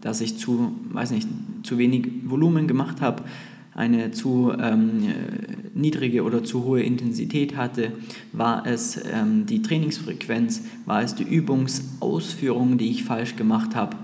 dass 0.00 0.20
ich 0.20 0.38
zu, 0.38 0.72
weiß 0.90 1.10
nicht, 1.10 1.28
zu 1.64 1.78
wenig 1.78 2.08
Volumen 2.24 2.68
gemacht 2.68 3.00
habe, 3.00 3.24
eine 3.74 4.12
zu 4.12 4.52
ähm, 4.58 5.02
niedrige 5.74 6.22
oder 6.22 6.44
zu 6.44 6.64
hohe 6.64 6.82
Intensität 6.82 7.56
hatte? 7.56 7.92
War 8.32 8.66
es 8.66 9.00
ähm, 9.12 9.46
die 9.46 9.62
Trainingsfrequenz? 9.62 10.62
War 10.86 11.02
es 11.02 11.14
die 11.14 11.24
Übungsausführung, 11.24 12.78
die 12.78 12.90
ich 12.90 13.04
falsch 13.04 13.36
gemacht 13.36 13.74
habe? 13.74 13.96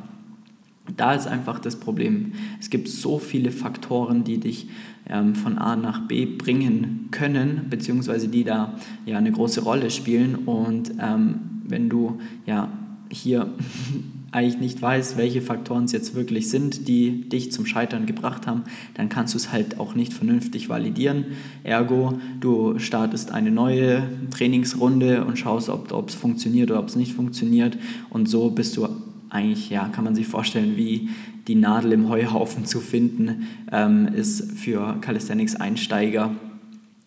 Da 0.97 1.13
ist 1.13 1.27
einfach 1.27 1.59
das 1.59 1.77
Problem. 1.77 2.33
Es 2.61 2.71
gibt 2.71 2.89
so 2.89 3.19
viele 3.19 3.51
Faktoren, 3.51 4.25
die 4.25 4.39
dich 4.39 4.69
ähm, 5.09 5.35
von 5.35 5.59
A 5.59 5.77
nach 5.77 6.07
B 6.07 6.25
bringen 6.25 7.09
können, 7.11 7.67
beziehungsweise 7.69 8.29
die 8.29 8.45
da 8.45 8.75
ja 9.05 9.19
eine 9.19 9.33
große 9.33 9.63
Rolle 9.63 9.91
spielen. 9.91 10.35
Und 10.35 10.93
ähm, 11.01 11.41
wenn 11.65 11.89
du 11.89 12.21
ja 12.47 12.73
hier 13.11 13.53
eigentlich 14.31 14.61
nicht 14.61 14.83
weißt, 14.83 15.17
welche 15.17 15.41
Faktoren 15.41 15.85
es 15.85 15.93
jetzt 15.93 16.15
wirklich 16.15 16.51
sind, 16.51 16.87
die 16.87 17.29
dich 17.29 17.51
zum 17.51 17.65
Scheitern 17.65 18.05
gebracht 18.05 18.47
haben, 18.47 18.65
dann 18.95 19.09
kannst 19.09 19.35
du 19.35 19.39
es 19.39 19.53
halt 19.53 19.79
auch 19.79 19.95
nicht 19.95 20.13
vernünftig 20.13 20.69
validieren. 20.69 21.27
Ergo, 21.65 22.19
du 22.41 22.79
startest 22.79 23.33
eine 23.33 23.51
neue 23.51 24.09
Trainingsrunde 24.31 25.25
und 25.25 25.39
schaust, 25.39 25.71
ob 25.71 26.09
es 26.09 26.15
funktioniert 26.15 26.71
oder 26.71 26.81
ob 26.81 26.89
es 26.89 26.97
nicht 26.97 27.15
funktioniert. 27.15 27.79
Und 28.11 28.29
so 28.29 28.51
bist 28.51 28.77
du 28.77 28.89
eigentlich, 29.31 29.71
ja, 29.71 29.89
kann 29.89 30.05
man 30.05 30.15
sich 30.15 30.27
vorstellen, 30.27 30.77
wie 30.77 31.09
die 31.47 31.55
Nadel 31.55 31.93
im 31.93 32.09
Heuhaufen 32.11 32.67
zu 32.67 32.81
finden, 32.81 33.47
ähm, 33.73 34.09
ist 34.09 34.53
für 34.53 34.99
Calisthenics-Einsteiger 35.01 36.35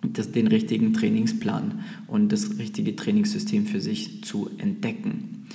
den 0.03 0.47
richtigen 0.47 0.93
Trainingsplan 0.93 1.83
und 2.07 2.31
das 2.31 2.57
richtige 2.57 2.95
Trainingssystem 2.95 3.67
für 3.67 3.79
sich 3.79 4.23
zu 4.23 4.49
entdecken. 4.57 5.45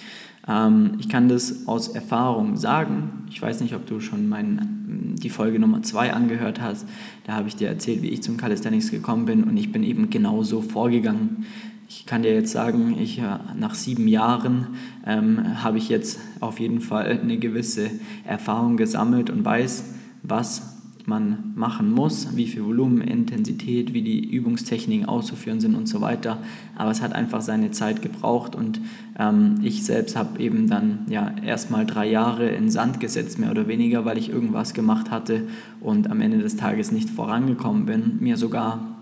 Ähm, 0.48 0.92
ich 0.98 1.08
kann 1.08 1.28
das 1.28 1.66
aus 1.66 1.88
Erfahrung 1.88 2.56
sagen. 2.56 3.24
Ich 3.30 3.40
weiß 3.40 3.60
nicht, 3.60 3.74
ob 3.74 3.86
du 3.86 4.00
schon 4.00 4.28
mein, 4.28 5.14
die 5.20 5.30
Folge 5.30 5.58
Nummer 5.58 5.82
2 5.82 6.12
angehört 6.12 6.60
hast. 6.60 6.86
Da 7.24 7.34
habe 7.34 7.48
ich 7.48 7.56
dir 7.56 7.68
erzählt, 7.68 8.02
wie 8.02 8.08
ich 8.08 8.22
zum 8.22 8.36
Calisthenics 8.36 8.90
gekommen 8.90 9.26
bin 9.26 9.44
und 9.44 9.56
ich 9.56 9.72
bin 9.72 9.82
eben 9.82 10.10
genauso 10.10 10.62
vorgegangen. 10.62 11.46
Ich 11.88 12.04
kann 12.04 12.22
dir 12.22 12.34
jetzt 12.34 12.50
sagen, 12.50 12.96
ich, 12.98 13.18
äh, 13.18 13.38
nach 13.58 13.74
sieben 13.74 14.08
Jahren 14.08 14.68
ähm, 15.06 15.62
habe 15.62 15.78
ich 15.78 15.88
jetzt 15.88 16.18
auf 16.40 16.58
jeden 16.58 16.80
Fall 16.80 17.20
eine 17.20 17.38
gewisse 17.38 17.90
Erfahrung 18.24 18.76
gesammelt 18.76 19.30
und 19.30 19.44
weiß, 19.44 19.84
was 20.22 20.75
man 21.06 21.52
machen 21.54 21.92
muss, 21.92 22.36
wie 22.36 22.46
viel 22.46 22.64
Volumen, 22.64 23.00
Intensität, 23.00 23.94
wie 23.94 24.02
die 24.02 24.28
Übungstechniken 24.28 25.06
auszuführen 25.06 25.60
sind 25.60 25.74
und 25.74 25.86
so 25.86 26.00
weiter. 26.00 26.38
Aber 26.74 26.90
es 26.90 27.00
hat 27.00 27.12
einfach 27.12 27.40
seine 27.40 27.70
Zeit 27.70 28.02
gebraucht 28.02 28.54
und 28.54 28.80
ähm, 29.18 29.60
ich 29.62 29.84
selbst 29.84 30.16
habe 30.16 30.40
eben 30.40 30.68
dann 30.68 31.06
ja 31.08 31.32
erstmal 31.44 31.86
drei 31.86 32.08
Jahre 32.08 32.48
in 32.48 32.70
Sand 32.70 33.00
gesetzt, 33.00 33.38
mehr 33.38 33.50
oder 33.50 33.68
weniger, 33.68 34.04
weil 34.04 34.18
ich 34.18 34.30
irgendwas 34.30 34.74
gemacht 34.74 35.10
hatte 35.10 35.46
und 35.80 36.10
am 36.10 36.20
Ende 36.20 36.38
des 36.38 36.56
Tages 36.56 36.90
nicht 36.90 37.08
vorangekommen 37.08 37.86
bin, 37.86 38.16
mir 38.20 38.36
sogar 38.36 38.95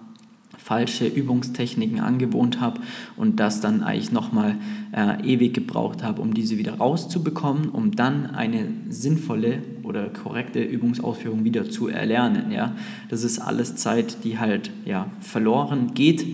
falsche 0.65 1.07
Übungstechniken 1.07 2.01
angewohnt 2.01 2.59
habe 2.59 2.81
und 3.19 3.39
das 3.39 3.61
dann 3.61 3.83
eigentlich 3.83 4.13
nochmal 4.13 4.57
äh, 4.93 5.23
ewig 5.23 5.53
gebraucht 5.53 6.03
habe, 6.03 6.23
um 6.23 6.33
diese 6.33 6.57
wieder 6.57 6.79
rauszubekommen, 6.79 7.69
um 7.69 7.93
dann 7.93 8.31
eine 8.31 8.69
sinnvolle 8.89 9.59
oder 9.83 10.09
korrekte 10.09 10.63
Übungsausführung 10.63 11.45
wieder 11.45 11.69
zu 11.69 11.89
erlernen. 11.89 12.51
Ja? 12.51 12.75
Das 13.11 13.25
ist 13.25 13.41
alles 13.41 13.77
Zeit, 13.77 14.25
die 14.25 14.39
halt 14.39 14.71
ja, 14.87 15.11
verloren 15.21 15.93
geht 15.93 16.25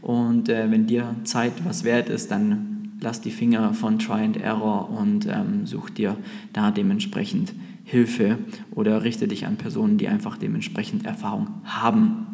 und 0.00 0.48
äh, 0.48 0.70
wenn 0.70 0.86
dir 0.86 1.16
Zeit 1.24 1.52
was 1.64 1.82
wert 1.82 2.08
ist, 2.08 2.30
dann 2.30 2.92
lass 3.00 3.20
die 3.20 3.32
Finger 3.32 3.74
von 3.74 3.98
Try 3.98 4.22
and 4.22 4.36
Error 4.36 4.90
und 4.90 5.26
ähm, 5.26 5.66
such 5.66 5.90
dir 5.90 6.16
da 6.52 6.70
dementsprechend 6.70 7.52
Hilfe 7.82 8.38
oder 8.70 9.02
richte 9.02 9.26
dich 9.26 9.44
an 9.44 9.56
Personen, 9.56 9.98
die 9.98 10.06
einfach 10.06 10.38
dementsprechend 10.38 11.04
Erfahrung 11.04 11.48
haben. 11.64 12.26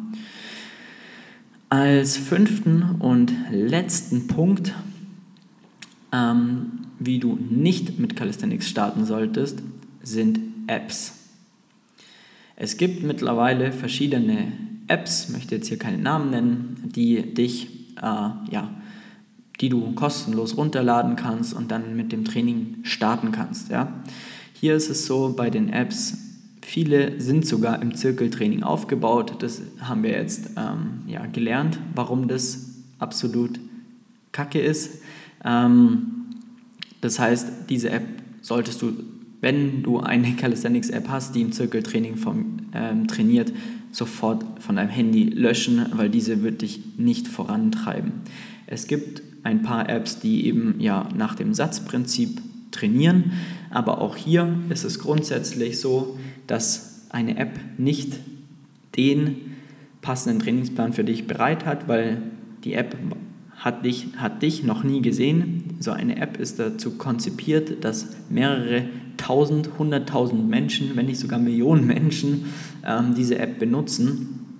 Als 1.69 2.17
fünften 2.17 2.95
und 2.97 3.31
letzten 3.51 4.25
Punkt, 4.25 4.73
ähm, 6.11 6.87
wie 6.97 7.19
du 7.19 7.37
nicht 7.37 7.99
mit 7.99 8.15
Calisthenics 8.15 8.67
starten 8.67 9.05
solltest, 9.05 9.61
sind 10.01 10.39
Apps. 10.65 11.13
Es 12.55 12.77
gibt 12.77 13.03
mittlerweile 13.03 13.71
verschiedene 13.71 14.51
Apps, 14.87 15.29
möchte 15.29 15.55
jetzt 15.55 15.67
hier 15.67 15.77
keine 15.77 15.99
Namen 15.99 16.31
nennen, 16.31 16.91
die 16.95 17.35
dich, 17.35 17.67
äh, 17.97 18.01
ja, 18.01 18.71
die 19.61 19.69
du 19.69 19.91
kostenlos 19.91 20.57
runterladen 20.57 21.15
kannst 21.15 21.53
und 21.53 21.69
dann 21.69 21.95
mit 21.95 22.11
dem 22.11 22.25
Training 22.25 22.77
starten 22.81 23.31
kannst. 23.31 23.69
Ja. 23.69 23.93
Hier 24.53 24.73
ist 24.73 24.89
es 24.89 25.05
so 25.05 25.35
bei 25.37 25.51
den 25.51 25.69
Apps, 25.69 26.17
Viele 26.69 27.19
sind 27.19 27.47
sogar 27.47 27.81
im 27.81 27.95
Zirkeltraining 27.95 28.61
aufgebaut. 28.61 29.37
Das 29.39 29.59
haben 29.79 30.03
wir 30.03 30.11
jetzt 30.11 30.51
ähm, 30.55 30.99
ja, 31.07 31.25
gelernt, 31.25 31.79
warum 31.95 32.27
das 32.27 32.75
absolut 32.99 33.59
kacke 34.31 34.59
ist. 34.59 35.01
Ähm, 35.43 36.27
das 37.01 37.17
heißt, 37.17 37.47
diese 37.69 37.89
App 37.89 38.03
solltest 38.41 38.83
du, 38.83 38.93
wenn 39.41 39.81
du 39.81 39.99
eine 39.99 40.35
Calisthenics-App 40.35 41.09
hast, 41.09 41.33
die 41.33 41.41
im 41.41 41.53
Zirkeltraining 41.53 42.17
vom, 42.17 42.57
ähm, 42.75 43.07
trainiert, 43.07 43.51
sofort 43.91 44.45
von 44.59 44.75
deinem 44.75 44.89
Handy 44.89 45.23
löschen, 45.23 45.87
weil 45.93 46.11
diese 46.11 46.43
wird 46.43 46.61
dich 46.61 46.81
nicht 46.97 47.27
vorantreiben. 47.27 48.11
Es 48.67 48.85
gibt 48.85 49.23
ein 49.41 49.63
paar 49.63 49.89
Apps, 49.89 50.19
die 50.19 50.45
eben 50.45 50.75
ja 50.77 51.09
nach 51.17 51.33
dem 51.33 51.55
Satzprinzip 51.55 52.39
trainieren. 52.69 53.31
Aber 53.71 54.01
auch 54.01 54.15
hier 54.15 54.53
ist 54.69 54.83
es 54.83 54.99
grundsätzlich 54.99 55.79
so, 55.79 56.15
dass 56.49 57.05
eine 57.09 57.37
App 57.37 57.59
nicht 57.77 58.19
den 58.97 59.35
passenden 60.01 60.39
Trainingsplan 60.39 60.93
für 60.93 61.03
dich 61.03 61.27
bereit 61.27 61.65
hat, 61.65 61.87
weil 61.87 62.21
die 62.63 62.73
App 62.73 62.97
hat 63.55 63.85
dich, 63.85 64.07
hat 64.17 64.41
dich 64.41 64.63
noch 64.63 64.83
nie 64.83 65.01
gesehen. 65.01 65.75
So 65.79 65.91
eine 65.91 66.17
App 66.17 66.39
ist 66.39 66.59
dazu 66.59 66.97
konzipiert, 66.97 67.83
dass 67.83 68.07
mehrere 68.29 68.85
tausend, 69.17 69.77
hunderttausend 69.77 70.49
Menschen, 70.49 70.95
wenn 70.95 71.05
nicht 71.05 71.19
sogar 71.19 71.39
Millionen 71.39 71.85
Menschen 71.85 72.45
ähm, 72.85 73.13
diese 73.15 73.37
App 73.37 73.59
benutzen. 73.59 74.57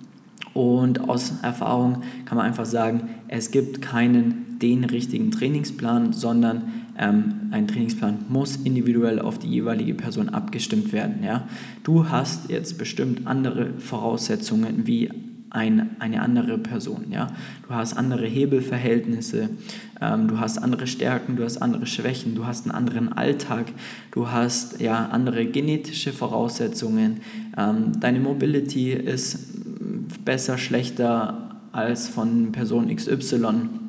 Und 0.52 1.08
aus 1.08 1.32
Erfahrung 1.42 2.02
kann 2.24 2.36
man 2.36 2.46
einfach 2.46 2.66
sagen, 2.66 3.08
es 3.28 3.50
gibt 3.50 3.82
keinen 3.82 4.58
den 4.60 4.84
richtigen 4.84 5.30
Trainingsplan, 5.30 6.12
sondern 6.12 6.79
ein 7.00 7.66
Trainingsplan 7.66 8.26
muss 8.28 8.56
individuell 8.56 9.20
auf 9.20 9.38
die 9.38 9.48
jeweilige 9.48 9.94
Person 9.94 10.28
abgestimmt 10.28 10.92
werden. 10.92 11.22
Ja? 11.24 11.48
Du 11.82 12.10
hast 12.10 12.50
jetzt 12.50 12.76
bestimmt 12.76 13.26
andere 13.26 13.72
Voraussetzungen 13.78 14.86
wie 14.86 15.10
ein, 15.48 15.96
eine 15.98 16.20
andere 16.20 16.58
Person. 16.58 17.06
Ja? 17.10 17.28
Du 17.66 17.74
hast 17.74 17.96
andere 17.96 18.26
Hebelverhältnisse, 18.26 19.48
ähm, 20.00 20.28
du 20.28 20.38
hast 20.38 20.58
andere 20.58 20.86
Stärken, 20.86 21.36
du 21.36 21.44
hast 21.44 21.58
andere 21.58 21.86
Schwächen, 21.86 22.34
du 22.34 22.46
hast 22.46 22.66
einen 22.66 22.74
anderen 22.74 23.12
Alltag, 23.12 23.72
du 24.10 24.30
hast 24.30 24.80
ja, 24.80 25.06
andere 25.06 25.46
genetische 25.46 26.12
Voraussetzungen. 26.12 27.20
Ähm, 27.56 27.92
deine 27.98 28.20
Mobility 28.20 28.92
ist 28.92 29.48
besser, 30.24 30.58
schlechter 30.58 31.56
als 31.72 32.08
von 32.08 32.52
Person 32.52 32.94
XY. 32.94 33.79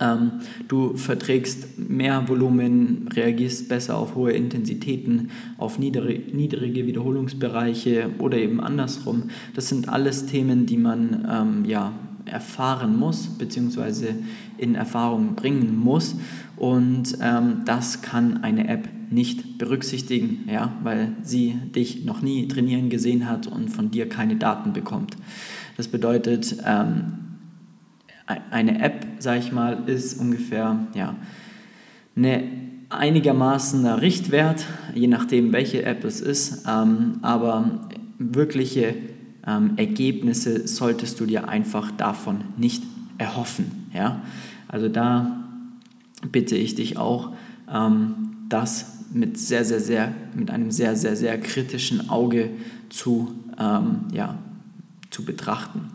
Ähm, 0.00 0.32
du 0.68 0.96
verträgst 0.96 1.78
mehr 1.78 2.28
Volumen, 2.28 3.08
reagierst 3.12 3.68
besser 3.68 3.96
auf 3.96 4.14
hohe 4.14 4.32
Intensitäten, 4.32 5.30
auf 5.56 5.78
niedere, 5.78 6.18
niedrige 6.32 6.86
Wiederholungsbereiche 6.86 8.10
oder 8.18 8.38
eben 8.38 8.60
andersrum. 8.60 9.24
Das 9.54 9.68
sind 9.68 9.88
alles 9.88 10.26
Themen, 10.26 10.66
die 10.66 10.78
man 10.78 11.26
ähm, 11.30 11.64
ja, 11.64 11.92
erfahren 12.24 12.98
muss, 12.98 13.26
beziehungsweise 13.38 14.16
in 14.58 14.74
Erfahrung 14.74 15.34
bringen 15.34 15.76
muss. 15.76 16.16
Und 16.56 17.18
ähm, 17.20 17.62
das 17.64 18.02
kann 18.02 18.42
eine 18.42 18.68
App 18.68 18.88
nicht 19.10 19.58
berücksichtigen, 19.58 20.48
ja, 20.50 20.72
weil 20.82 21.12
sie 21.22 21.54
dich 21.74 22.04
noch 22.04 22.22
nie 22.22 22.48
trainieren 22.48 22.90
gesehen 22.90 23.28
hat 23.28 23.46
und 23.46 23.68
von 23.68 23.90
dir 23.90 24.08
keine 24.08 24.36
Daten 24.36 24.72
bekommt. 24.72 25.16
Das 25.76 25.88
bedeutet, 25.88 26.56
ähm, 26.64 27.23
eine 28.26 28.82
App, 28.82 29.06
sage 29.18 29.40
ich 29.40 29.52
mal, 29.52 29.88
ist 29.88 30.18
ungefähr 30.18 30.86
ja, 30.94 31.16
eine 32.16 32.44
einigermaßen 32.88 33.86
Richtwert, 33.86 34.64
je 34.94 35.08
nachdem, 35.08 35.52
welche 35.52 35.84
App 35.84 36.04
es 36.04 36.20
ist, 36.20 36.64
ähm, 36.68 37.18
aber 37.22 37.88
wirkliche 38.18 38.94
ähm, 39.46 39.72
Ergebnisse 39.76 40.66
solltest 40.66 41.20
du 41.20 41.26
dir 41.26 41.48
einfach 41.48 41.90
davon 41.90 42.44
nicht 42.56 42.82
erhoffen. 43.18 43.88
Ja? 43.92 44.22
Also 44.68 44.88
da 44.88 45.44
bitte 46.30 46.56
ich 46.56 46.74
dich 46.74 46.96
auch, 46.96 47.32
ähm, 47.72 48.14
das 48.48 49.04
mit 49.12 49.38
sehr, 49.38 49.64
sehr, 49.64 49.80
sehr, 49.80 50.12
mit 50.34 50.50
einem 50.50 50.70
sehr, 50.70 50.96
sehr, 50.96 51.16
sehr 51.16 51.38
kritischen 51.40 52.10
Auge 52.10 52.50
zu, 52.90 53.32
ähm, 53.58 54.06
ja, 54.12 54.38
zu 55.10 55.24
betrachten. 55.24 55.93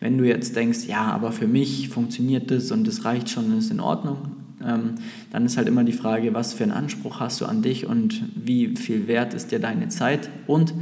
Wenn 0.00 0.16
du 0.16 0.24
jetzt 0.24 0.54
denkst, 0.54 0.86
ja, 0.86 1.02
aber 1.06 1.32
für 1.32 1.48
mich 1.48 1.88
funktioniert 1.88 2.50
das 2.50 2.70
und 2.70 2.86
das 2.86 3.04
reicht 3.04 3.30
schon, 3.30 3.58
ist 3.58 3.70
in 3.70 3.80
Ordnung, 3.80 4.18
ähm, 4.64 4.94
dann 5.30 5.44
ist 5.44 5.56
halt 5.56 5.68
immer 5.68 5.84
die 5.84 5.92
Frage, 5.92 6.34
was 6.34 6.54
für 6.54 6.64
einen 6.64 6.72
Anspruch 6.72 7.20
hast 7.20 7.40
du 7.40 7.46
an 7.46 7.62
dich 7.62 7.86
und 7.86 8.22
wie 8.34 8.76
viel 8.76 9.08
wert 9.08 9.34
ist 9.34 9.52
dir 9.52 9.58
deine 9.58 9.88
Zeit 9.88 10.30
und 10.46 10.74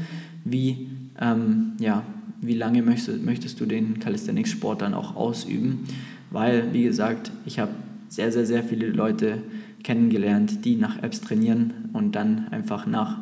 wie, 0.45 0.89
ähm, 1.21 1.73
ja, 1.79 2.03
wie 2.41 2.55
lange 2.55 2.83
möchtest, 2.83 3.23
möchtest 3.23 3.61
du 3.61 3.67
den 3.67 3.99
Calisthenics-Sport 3.99 4.83
dann 4.83 4.95
auch 4.95 5.17
ausüben. 5.17 5.85
Weil, 6.31 6.73
wie 6.73 6.85
gesagt, 6.85 7.33
ich 7.47 7.59
habe 7.59 7.73
sehr, 8.09 8.33
sehr, 8.33 8.47
sehr 8.47 8.63
viele 8.63 8.89
Leute 8.89 9.39
kennengelernt, 9.83 10.65
die 10.65 10.77
nach 10.77 11.03
Apps 11.03 11.21
trainieren 11.21 11.73
und 11.93 12.13
dann 12.13 12.49
einfach 12.51 12.87
nach 12.87 13.19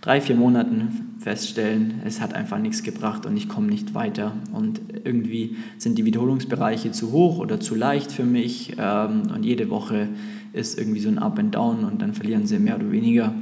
drei, 0.00 0.20
vier 0.20 0.36
Monaten 0.36 1.11
feststellen, 1.22 2.00
es 2.04 2.20
hat 2.20 2.34
einfach 2.34 2.58
nichts 2.58 2.82
gebracht 2.82 3.26
und 3.26 3.36
ich 3.36 3.48
komme 3.48 3.68
nicht 3.68 3.94
weiter. 3.94 4.32
Und 4.52 4.80
irgendwie 5.04 5.56
sind 5.78 5.96
die 5.98 6.04
Wiederholungsbereiche 6.04 6.92
zu 6.92 7.12
hoch 7.12 7.38
oder 7.38 7.60
zu 7.60 7.74
leicht 7.74 8.12
für 8.12 8.24
mich 8.24 8.74
ähm, 8.78 9.22
und 9.34 9.44
jede 9.44 9.70
Woche 9.70 10.08
ist 10.52 10.78
irgendwie 10.78 11.00
so 11.00 11.08
ein 11.08 11.18
Up 11.18 11.38
and 11.38 11.54
Down 11.54 11.84
und 11.84 12.02
dann 12.02 12.12
verlieren 12.12 12.46
sie 12.46 12.58
mehr 12.58 12.76
oder 12.76 12.90
weniger 12.90 13.32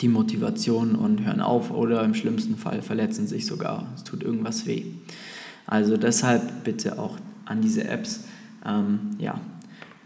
die 0.00 0.08
Motivation 0.08 0.94
und 0.94 1.24
hören 1.24 1.40
auf 1.40 1.70
oder 1.70 2.04
im 2.04 2.14
schlimmsten 2.14 2.56
Fall 2.56 2.82
verletzen 2.82 3.26
sich 3.26 3.46
sogar. 3.46 3.86
Es 3.94 4.04
tut 4.04 4.22
irgendwas 4.22 4.66
weh. 4.66 4.84
Also 5.66 5.96
deshalb 5.96 6.64
bitte 6.64 6.98
auch 6.98 7.16
an 7.44 7.60
diese 7.60 7.84
Apps 7.84 8.24
ähm, 8.64 9.10
ja, 9.18 9.40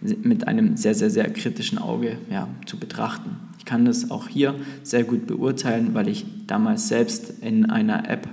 mit 0.01 0.49
einem 0.49 0.77
sehr, 0.77 0.95
sehr, 0.95 1.11
sehr 1.11 1.31
kritischen 1.31 1.79
Auge 1.79 2.19
ja, 2.31 2.49
zu 2.67 2.79
betrachten. 2.79 3.37
Ich 3.63 3.67
kann 3.67 3.85
das 3.85 4.11
auch 4.11 4.27
hier 4.27 4.57
sehr 4.83 5.05
gut 5.05 5.29
beurteilen, 5.29 5.95
weil 5.95 6.09
ich 6.09 6.27
damals 6.49 6.89
selbst 6.89 7.33
in 7.43 7.71
einer 7.71 8.11
App, 8.11 8.27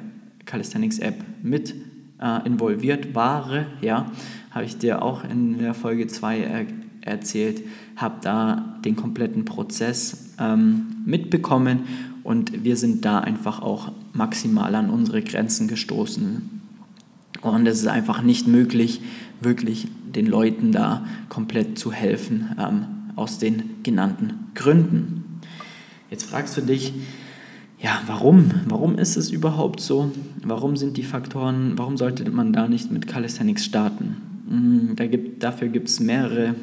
Calisthenics 0.45 0.97
App, 0.97 1.23
mit 1.43 1.75
äh, 2.19 2.47
involviert 2.47 3.13
war. 3.13 3.67
Ja, 3.79 4.07
habe 4.49 4.65
ich 4.65 4.79
dir 4.79 5.03
auch 5.03 5.23
in 5.23 5.59
der 5.59 5.75
Folge 5.75 6.07
2 6.07 6.39
er 6.39 6.65
erzählt, 7.01 7.61
habe 7.95 8.15
da 8.21 8.79
den 8.83 8.95
kompletten 8.95 9.45
Prozess 9.45 10.33
ähm, 10.39 11.03
mitbekommen 11.05 11.81
und 12.23 12.63
wir 12.63 12.75
sind 12.75 13.05
da 13.05 13.19
einfach 13.19 13.61
auch 13.61 13.91
maximal 14.13 14.73
an 14.73 14.89
unsere 14.89 15.21
Grenzen 15.21 15.67
gestoßen. 15.67 16.59
Und 17.41 17.67
es 17.67 17.81
ist 17.81 17.87
einfach 17.87 18.23
nicht 18.23 18.47
möglich, 18.47 19.01
wirklich 19.41 19.89
den 20.15 20.25
Leuten 20.25 20.71
da 20.71 21.05
komplett 21.29 21.77
zu 21.77 21.91
helfen, 21.91 22.49
ähm, 22.59 22.98
aus 23.19 23.37
den 23.37 23.83
genannten 23.83 24.51
Gründen. 24.55 25.41
Jetzt 26.09 26.23
fragst 26.23 26.57
du 26.57 26.61
dich, 26.61 26.93
ja, 27.81 28.01
warum? 28.07 28.51
Warum 28.67 28.97
ist 28.97 29.15
es 29.15 29.29
überhaupt 29.29 29.79
so? 29.79 30.11
Warum 30.43 30.75
sind 30.75 30.97
die 30.97 31.03
Faktoren, 31.03 31.77
warum 31.77 31.97
sollte 31.97 32.29
man 32.31 32.51
da 32.51 32.67
nicht 32.67 32.91
mit 32.91 33.07
Calisthenics 33.07 33.63
starten? 33.65 34.17
Hm, 34.49 34.95
da 34.95 35.07
gibt, 35.07 35.43
dafür 35.43 35.69
gibt 35.69 35.87
es 35.87 35.99
mehrere 35.99 36.55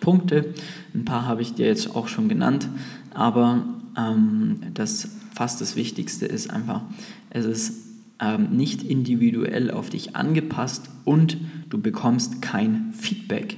Punkte. 0.00 0.54
Ein 0.94 1.04
paar 1.04 1.26
habe 1.26 1.42
ich 1.42 1.54
dir 1.54 1.66
jetzt 1.66 1.94
auch 1.94 2.08
schon 2.08 2.28
genannt, 2.28 2.68
aber 3.12 3.64
ähm, 3.98 4.60
das 4.72 5.10
fast 5.34 5.60
das 5.60 5.76
Wichtigste 5.76 6.26
ist 6.26 6.50
einfach, 6.50 6.82
es 7.30 7.44
ist 7.44 7.72
ähm, 8.20 8.56
nicht 8.56 8.82
individuell 8.82 9.70
auf 9.70 9.90
dich 9.90 10.16
angepasst 10.16 10.90
und 11.04 11.38
du 11.68 11.80
bekommst 11.80 12.42
kein 12.42 12.92
Feedback. 12.92 13.56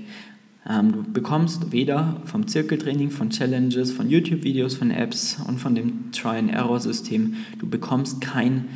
Ähm, 0.69 0.93
du 0.93 1.03
bekommst 1.03 1.73
weder 1.73 2.21
vom 2.25 2.47
Zirkeltraining, 2.47 3.11
von 3.11 3.31
Challenges, 3.31 3.91
von 3.91 4.09
YouTube-Videos, 4.09 4.75
von 4.75 4.91
Apps 4.91 5.39
und 5.47 5.59
von 5.59 5.75
dem 5.75 6.13
Try-and-Error-System, 6.13 7.35
du 7.59 7.69
bekommst 7.69 8.21
kein 8.21 8.69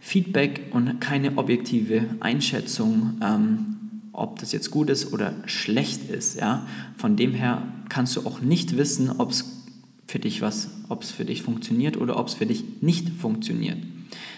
Feedback 0.00 0.70
und 0.70 1.00
keine 1.00 1.36
objektive 1.38 2.06
Einschätzung, 2.20 3.20
ähm, 3.22 3.76
ob 4.12 4.38
das 4.38 4.52
jetzt 4.52 4.70
gut 4.70 4.90
ist 4.90 5.12
oder 5.12 5.34
schlecht 5.46 6.08
ist. 6.10 6.38
Ja? 6.38 6.66
Von 6.96 7.16
dem 7.16 7.32
her 7.32 7.62
kannst 7.88 8.16
du 8.16 8.20
auch 8.20 8.40
nicht 8.40 8.76
wissen, 8.76 9.10
ob 9.10 9.30
es 9.30 9.64
für 10.06 10.18
dich 10.18 10.40
was, 10.40 10.70
ob 10.88 11.02
es 11.02 11.10
für 11.10 11.24
dich 11.24 11.42
funktioniert 11.42 11.96
oder 11.96 12.18
ob 12.18 12.28
es 12.28 12.34
für 12.34 12.46
dich 12.46 12.64
nicht 12.80 13.10
funktioniert. 13.10 13.78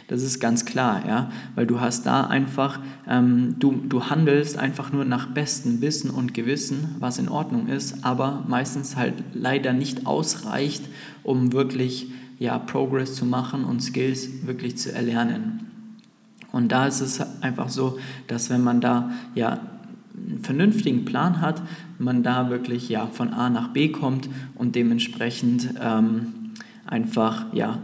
Das 0.08 0.22
ist 0.22 0.40
ganz 0.40 0.64
klar, 0.64 1.02
ja, 1.06 1.30
weil 1.54 1.66
du 1.66 1.80
hast 1.80 2.04
da 2.04 2.24
einfach, 2.24 2.80
ähm, 3.08 3.56
du, 3.58 3.72
du 3.72 4.10
handelst 4.10 4.58
einfach 4.58 4.92
nur 4.92 5.04
nach 5.04 5.28
bestem 5.28 5.80
Wissen 5.80 6.10
und 6.10 6.34
Gewissen, 6.34 6.96
was 6.98 7.18
in 7.18 7.28
Ordnung 7.28 7.68
ist, 7.68 8.04
aber 8.04 8.44
meistens 8.48 8.96
halt 8.96 9.14
leider 9.34 9.72
nicht 9.72 10.06
ausreicht, 10.06 10.82
um 11.22 11.52
wirklich 11.52 12.10
ja, 12.40 12.58
Progress 12.58 13.14
zu 13.14 13.24
machen 13.24 13.64
und 13.64 13.80
Skills 13.80 14.46
wirklich 14.46 14.76
zu 14.78 14.92
erlernen. 14.92 15.66
Und 16.52 16.72
da 16.72 16.86
ist 16.86 17.00
es 17.00 17.20
einfach 17.42 17.68
so, 17.68 17.98
dass 18.26 18.50
wenn 18.50 18.64
man 18.64 18.80
da 18.80 19.12
ja 19.34 19.60
einen 20.16 20.40
vernünftigen 20.42 21.04
Plan 21.04 21.40
hat, 21.40 21.62
man 21.98 22.22
da 22.22 22.50
wirklich 22.50 22.88
ja 22.88 23.06
von 23.06 23.32
A 23.32 23.50
nach 23.50 23.68
B 23.68 23.88
kommt 23.88 24.28
und 24.54 24.74
dementsprechend 24.74 25.74
ähm, 25.80 26.52
einfach 26.86 27.46
ja 27.52 27.78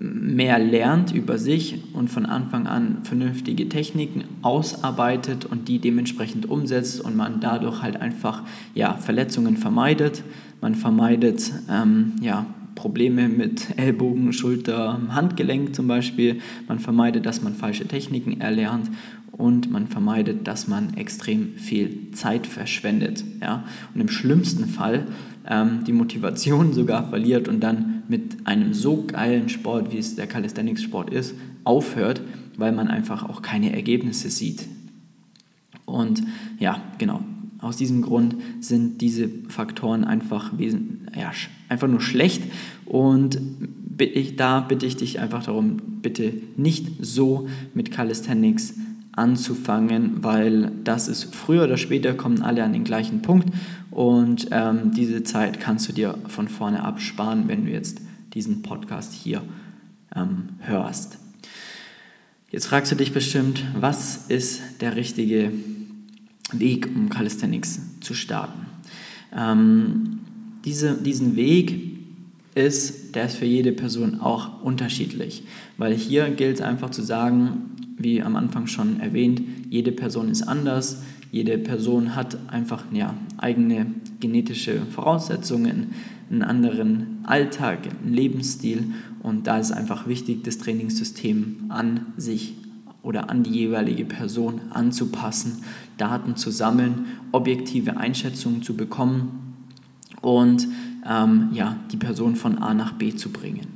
mehr 0.00 0.58
lernt 0.58 1.12
über 1.12 1.36
sich 1.36 1.78
und 1.92 2.08
von 2.08 2.24
Anfang 2.24 2.66
an 2.66 2.98
vernünftige 3.02 3.68
Techniken 3.68 4.24
ausarbeitet 4.40 5.44
und 5.44 5.68
die 5.68 5.78
dementsprechend 5.78 6.48
umsetzt 6.48 7.02
und 7.02 7.16
man 7.16 7.40
dadurch 7.40 7.82
halt 7.82 8.00
einfach 8.00 8.42
ja, 8.74 8.94
Verletzungen 8.94 9.58
vermeidet. 9.58 10.24
Man 10.62 10.74
vermeidet 10.74 11.52
ähm, 11.70 12.14
ja, 12.22 12.46
Probleme 12.74 13.28
mit 13.28 13.66
Ellbogen, 13.76 14.32
Schulter, 14.32 14.98
Handgelenk 15.10 15.74
zum 15.74 15.86
Beispiel. 15.86 16.40
Man 16.66 16.78
vermeidet, 16.78 17.26
dass 17.26 17.42
man 17.42 17.52
falsche 17.52 17.86
Techniken 17.86 18.40
erlernt 18.40 18.90
und 19.32 19.70
man 19.70 19.86
vermeidet, 19.86 20.48
dass 20.48 20.66
man 20.66 20.94
extrem 20.94 21.56
viel 21.56 22.10
Zeit 22.12 22.46
verschwendet. 22.46 23.22
Ja? 23.42 23.64
Und 23.94 24.00
im 24.00 24.08
schlimmsten 24.08 24.64
Fall 24.64 25.06
ähm, 25.46 25.84
die 25.86 25.92
Motivation 25.92 26.72
sogar 26.72 27.10
verliert 27.10 27.48
und 27.48 27.60
dann 27.60 27.99
mit 28.10 28.46
einem 28.46 28.74
so 28.74 29.04
geilen 29.06 29.48
Sport, 29.48 29.92
wie 29.92 29.98
es 29.98 30.16
der 30.16 30.26
Calisthenics-Sport 30.26 31.10
ist, 31.10 31.34
aufhört, 31.62 32.20
weil 32.56 32.72
man 32.72 32.88
einfach 32.88 33.28
auch 33.28 33.40
keine 33.40 33.72
Ergebnisse 33.72 34.30
sieht. 34.30 34.66
Und 35.84 36.22
ja, 36.58 36.82
genau, 36.98 37.22
aus 37.60 37.76
diesem 37.76 38.02
Grund 38.02 38.34
sind 38.60 39.00
diese 39.00 39.28
Faktoren 39.48 40.04
einfach, 40.04 40.52
ja, 40.58 41.30
einfach 41.68 41.88
nur 41.88 42.00
schlecht. 42.00 42.42
Und 42.84 43.40
da 44.36 44.60
bitte 44.60 44.86
ich 44.86 44.96
dich 44.96 45.20
einfach 45.20 45.44
darum, 45.44 45.76
bitte 46.02 46.32
nicht 46.56 46.88
so 47.00 47.48
mit 47.74 47.92
Calisthenics 47.92 48.74
anzufangen, 49.12 50.22
weil 50.22 50.72
das 50.84 51.06
ist 51.06 51.34
früher 51.34 51.64
oder 51.64 51.76
später 51.76 52.14
kommen 52.14 52.42
alle 52.42 52.64
an 52.64 52.72
den 52.72 52.84
gleichen 52.84 53.22
Punkt 53.22 53.50
und 53.90 54.48
ähm, 54.52 54.92
diese 54.94 55.22
Zeit 55.22 55.60
kannst 55.60 55.88
du 55.88 55.92
dir 55.92 56.18
von 56.28 56.48
vorne 56.48 56.84
absparen, 56.84 57.48
wenn 57.48 57.64
du 57.64 57.72
jetzt 57.72 58.00
diesen 58.34 58.62
Podcast 58.62 59.12
hier 59.12 59.42
ähm, 60.14 60.50
hörst. 60.60 61.18
Jetzt 62.50 62.66
fragst 62.66 62.90
du 62.90 62.96
dich 62.96 63.12
bestimmt, 63.12 63.64
was 63.78 64.26
ist 64.28 64.60
der 64.80 64.96
richtige 64.96 65.52
Weg, 66.52 66.88
um 66.94 67.08
Calisthenics 67.08 67.80
zu 68.00 68.14
starten? 68.14 68.66
Ähm, 69.36 70.20
diese, 70.64 70.94
diesen 70.94 71.36
Weg 71.36 71.98
ist, 72.54 73.14
der 73.14 73.26
ist 73.26 73.36
für 73.36 73.46
jede 73.46 73.72
Person 73.72 74.20
auch 74.20 74.62
unterschiedlich, 74.62 75.44
weil 75.78 75.94
hier 75.94 76.30
gilt 76.30 76.56
es 76.56 76.60
einfach 76.60 76.90
zu 76.90 77.02
sagen, 77.02 77.76
wie 77.96 78.22
am 78.22 78.36
Anfang 78.36 78.66
schon 78.66 79.00
erwähnt, 79.00 79.40
jede 79.68 79.92
Person 79.92 80.28
ist 80.28 80.42
anders, 80.42 81.02
jede 81.30 81.58
Person 81.58 82.16
hat 82.16 82.38
einfach 82.50 82.84
ja, 82.92 83.14
eigene 83.38 83.86
genetische 84.18 84.82
Voraussetzungen, 84.90 85.92
einen 86.30 86.42
anderen 86.42 87.18
Alltag, 87.24 87.80
einen 88.02 88.14
Lebensstil 88.14 88.92
und 89.22 89.46
da 89.46 89.58
ist 89.58 89.72
einfach 89.72 90.06
wichtig, 90.06 90.44
das 90.44 90.58
Trainingssystem 90.58 91.66
an 91.68 92.06
sich 92.16 92.54
oder 93.02 93.30
an 93.30 93.42
die 93.42 93.50
jeweilige 93.50 94.04
Person 94.04 94.60
anzupassen, 94.70 95.64
Daten 95.96 96.36
zu 96.36 96.50
sammeln, 96.50 97.06
objektive 97.32 97.96
Einschätzungen 97.96 98.62
zu 98.62 98.76
bekommen 98.76 99.56
und 100.20 100.68
ähm, 101.08 101.50
ja, 101.52 101.76
die 101.92 101.96
Person 101.96 102.36
von 102.36 102.58
A 102.58 102.74
nach 102.74 102.92
B 102.92 103.14
zu 103.14 103.30
bringen. 103.30 103.66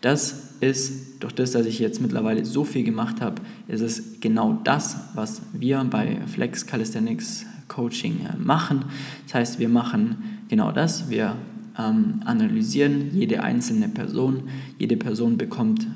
Das 0.00 0.51
ist, 0.62 1.22
durch 1.22 1.34
das, 1.34 1.52
dass 1.52 1.66
ich 1.66 1.78
jetzt 1.78 2.00
mittlerweile 2.00 2.44
so 2.44 2.64
viel 2.64 2.84
gemacht 2.84 3.20
habe, 3.20 3.42
ist 3.68 3.80
es 3.80 4.20
genau 4.20 4.60
das, 4.64 4.96
was 5.14 5.42
wir 5.52 5.84
bei 5.84 6.18
Flex 6.26 6.66
Calisthenics 6.66 7.46
Coaching 7.68 8.26
äh, 8.26 8.36
machen. 8.36 8.84
Das 9.24 9.34
heißt, 9.34 9.58
wir 9.58 9.68
machen 9.68 10.16
genau 10.48 10.72
das. 10.72 11.10
Wir 11.10 11.36
ähm, 11.78 12.20
analysieren 12.24 13.10
jede 13.12 13.42
einzelne 13.42 13.88
Person. 13.88 14.44
Jede 14.78 14.96
Person 14.96 15.38
bekommt 15.38 15.86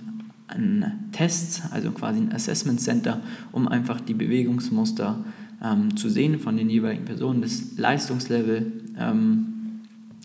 einen 0.49 1.11
Test, 1.13 1.63
also 1.71 1.91
quasi 1.91 2.21
ein 2.21 2.33
Assessment 2.33 2.81
Center, 2.81 3.21
um 3.53 3.69
einfach 3.69 4.01
die 4.01 4.15
Bewegungsmuster 4.15 5.25
ähm, 5.63 5.97
zu 5.97 6.09
sehen 6.09 6.39
von 6.39 6.57
den 6.57 6.71
jeweiligen 6.71 7.05
Personen, 7.05 7.43
das 7.43 7.77
Leistungslevel 7.77 8.73
ähm, 8.99 9.47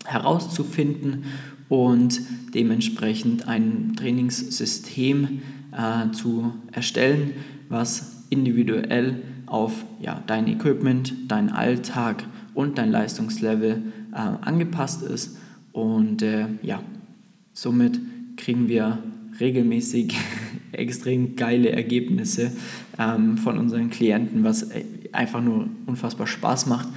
herauszufinden 0.04 1.24
und 1.72 2.20
dementsprechend 2.54 3.48
ein 3.48 3.94
Trainingssystem 3.96 5.40
äh, 5.72 6.12
zu 6.12 6.52
erstellen, 6.70 7.30
was 7.70 8.24
individuell 8.28 9.22
auf 9.46 9.86
ja, 9.98 10.22
dein 10.26 10.48
Equipment, 10.48 11.14
dein 11.28 11.48
Alltag 11.48 12.24
und 12.52 12.76
dein 12.76 12.90
Leistungslevel 12.90 13.84
äh, 14.12 14.16
angepasst 14.16 15.02
ist. 15.02 15.38
Und 15.72 16.20
äh, 16.20 16.44
ja, 16.60 16.82
somit 17.54 17.98
kriegen 18.36 18.68
wir 18.68 18.98
regelmäßig 19.40 20.14
extrem 20.72 21.36
geile 21.36 21.70
Ergebnisse 21.70 22.52
ähm, 22.98 23.38
von 23.38 23.56
unseren 23.56 23.88
Klienten, 23.88 24.44
was 24.44 24.64
äh, 24.64 24.84
einfach 25.12 25.40
nur 25.40 25.68
unfassbar 25.86 26.26
Spaß 26.26 26.66
macht. 26.66 26.88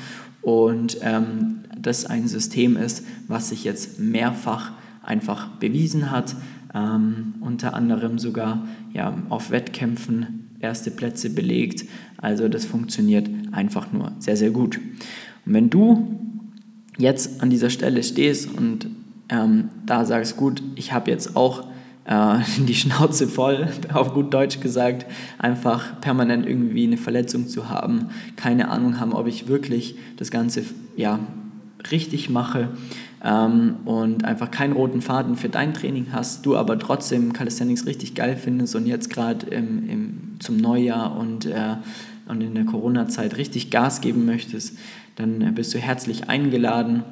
Und 0.42 0.98
ähm, 1.02 1.62
das 1.86 2.06
ein 2.06 2.28
System 2.28 2.78
ist, 2.78 3.04
was 3.28 3.50
sich 3.50 3.64
jetzt 3.64 4.00
mehrfach 4.00 4.72
einfach 5.04 5.48
bewiesen 5.60 6.10
hat, 6.10 6.36
ähm, 6.74 7.36
unter 7.42 7.74
anderem 7.74 8.18
sogar 8.18 8.68
ja, 8.94 9.16
auf 9.30 9.52
Wettkämpfen 9.52 10.50
erste 10.60 10.90
Plätze 10.90 11.30
belegt. 11.30 11.86
Also 12.18 12.48
das 12.48 12.66
funktioniert 12.66 13.30
einfach 13.52 13.92
nur 13.92 14.14
sehr, 14.20 14.36
sehr 14.36 14.52
gut. 14.52 14.78
Und 15.46 15.54
wenn 15.54 15.70
du 15.70 16.20
jetzt 16.98 17.42
an 17.42 17.50
dieser 17.50 17.70
Stelle 17.70 18.02
stehst 18.04 18.52
und 18.52 18.88
ähm, 19.30 19.70
da 19.86 20.06
sagst, 20.06 20.38
gut, 20.38 20.64
ich 20.76 20.92
habe 20.92 21.12
jetzt 21.12 21.36
auch 21.36 21.68
äh, 22.06 22.40
die 22.68 22.74
Schnauze 22.74 23.28
voll, 23.28 23.68
auf 23.94 24.14
gut 24.14 24.34
Deutsch 24.34 24.60
gesagt, 24.60 25.06
einfach 25.38 26.02
permanent 26.02 26.48
irgendwie 26.48 26.86
eine 26.86 26.98
Verletzung 26.98 27.48
zu 27.48 27.70
haben, 27.70 28.10
keine 28.36 28.70
Ahnung 28.70 29.00
haben, 29.00 29.14
ob 29.14 29.28
ich 29.28 29.48
wirklich 29.48 29.96
das 30.18 30.32
Ganze 30.32 30.64
ja, 30.96 31.20
richtig 31.92 32.30
mache 32.30 32.70
ähm, 33.24 33.78
und 33.86 34.24
einfach 34.24 34.52
keinen 34.52 34.74
roten 34.74 35.02
Faden 35.02 35.36
für 35.36 35.50
dein 35.50 35.74
Training 35.74 36.08
hast, 36.12 36.46
du 36.46 36.56
aber 36.56 36.80
trotzdem 36.80 37.34
Calisthenics 37.34 37.86
richtig 37.86 38.16
geil 38.16 38.38
findest 38.38 38.76
und 38.76 38.86
jetzt 38.86 39.10
gerade 39.10 39.48
im, 39.48 39.90
im, 39.90 40.22
zum 40.40 40.58
Neujahr 40.58 41.18
und, 41.18 41.46
äh, 41.46 41.76
und 42.28 42.42
in 42.42 42.56
der 42.56 42.66
Corona-Zeit 42.66 43.38
richtig 43.38 43.72
Gas 43.72 44.02
geben 44.02 44.26
möchtest, 44.26 44.78
dann 45.16 45.56
bist 45.56 45.74
du 45.74 45.80
herzlich 45.80 46.30
eingeladen 46.30 47.04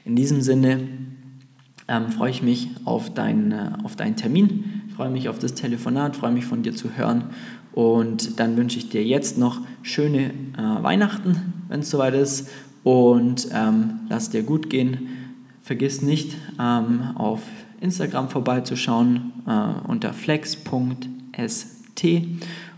In 0.06 0.16
diesem 0.16 0.40
Sinne 0.40 0.80
ähm, 1.86 2.08
freue 2.08 2.30
ich 2.30 2.42
mich 2.42 2.70
auf, 2.86 3.12
dein, 3.12 3.52
äh, 3.52 3.72
auf 3.82 3.96
deinen 3.96 4.16
Termin, 4.16 4.82
freue 4.96 5.10
mich 5.10 5.28
auf 5.28 5.38
das 5.38 5.52
Telefonat, 5.52 6.16
freue 6.16 6.32
mich 6.32 6.46
von 6.46 6.62
dir 6.62 6.74
zu 6.74 6.96
hören 6.96 7.24
und 7.72 8.40
dann 8.40 8.56
wünsche 8.56 8.78
ich 8.78 8.88
dir 8.88 9.04
jetzt 9.04 9.36
noch 9.36 9.60
schöne 9.82 10.30
äh, 10.56 10.82
Weihnachten, 10.82 11.64
wenn 11.68 11.80
es 11.80 11.90
soweit 11.90 12.14
ist 12.14 12.48
und 12.84 13.48
ähm, 13.52 14.00
lass 14.08 14.30
dir 14.30 14.42
gut 14.42 14.70
gehen. 14.70 15.08
Vergiss 15.62 16.00
nicht, 16.02 16.36
ähm, 16.58 17.12
auf 17.16 17.42
Instagram 17.80 18.28
vorbeizuschauen 18.28 19.32
äh, 19.46 19.72
unter 19.86 20.12
flex.st 20.12 20.58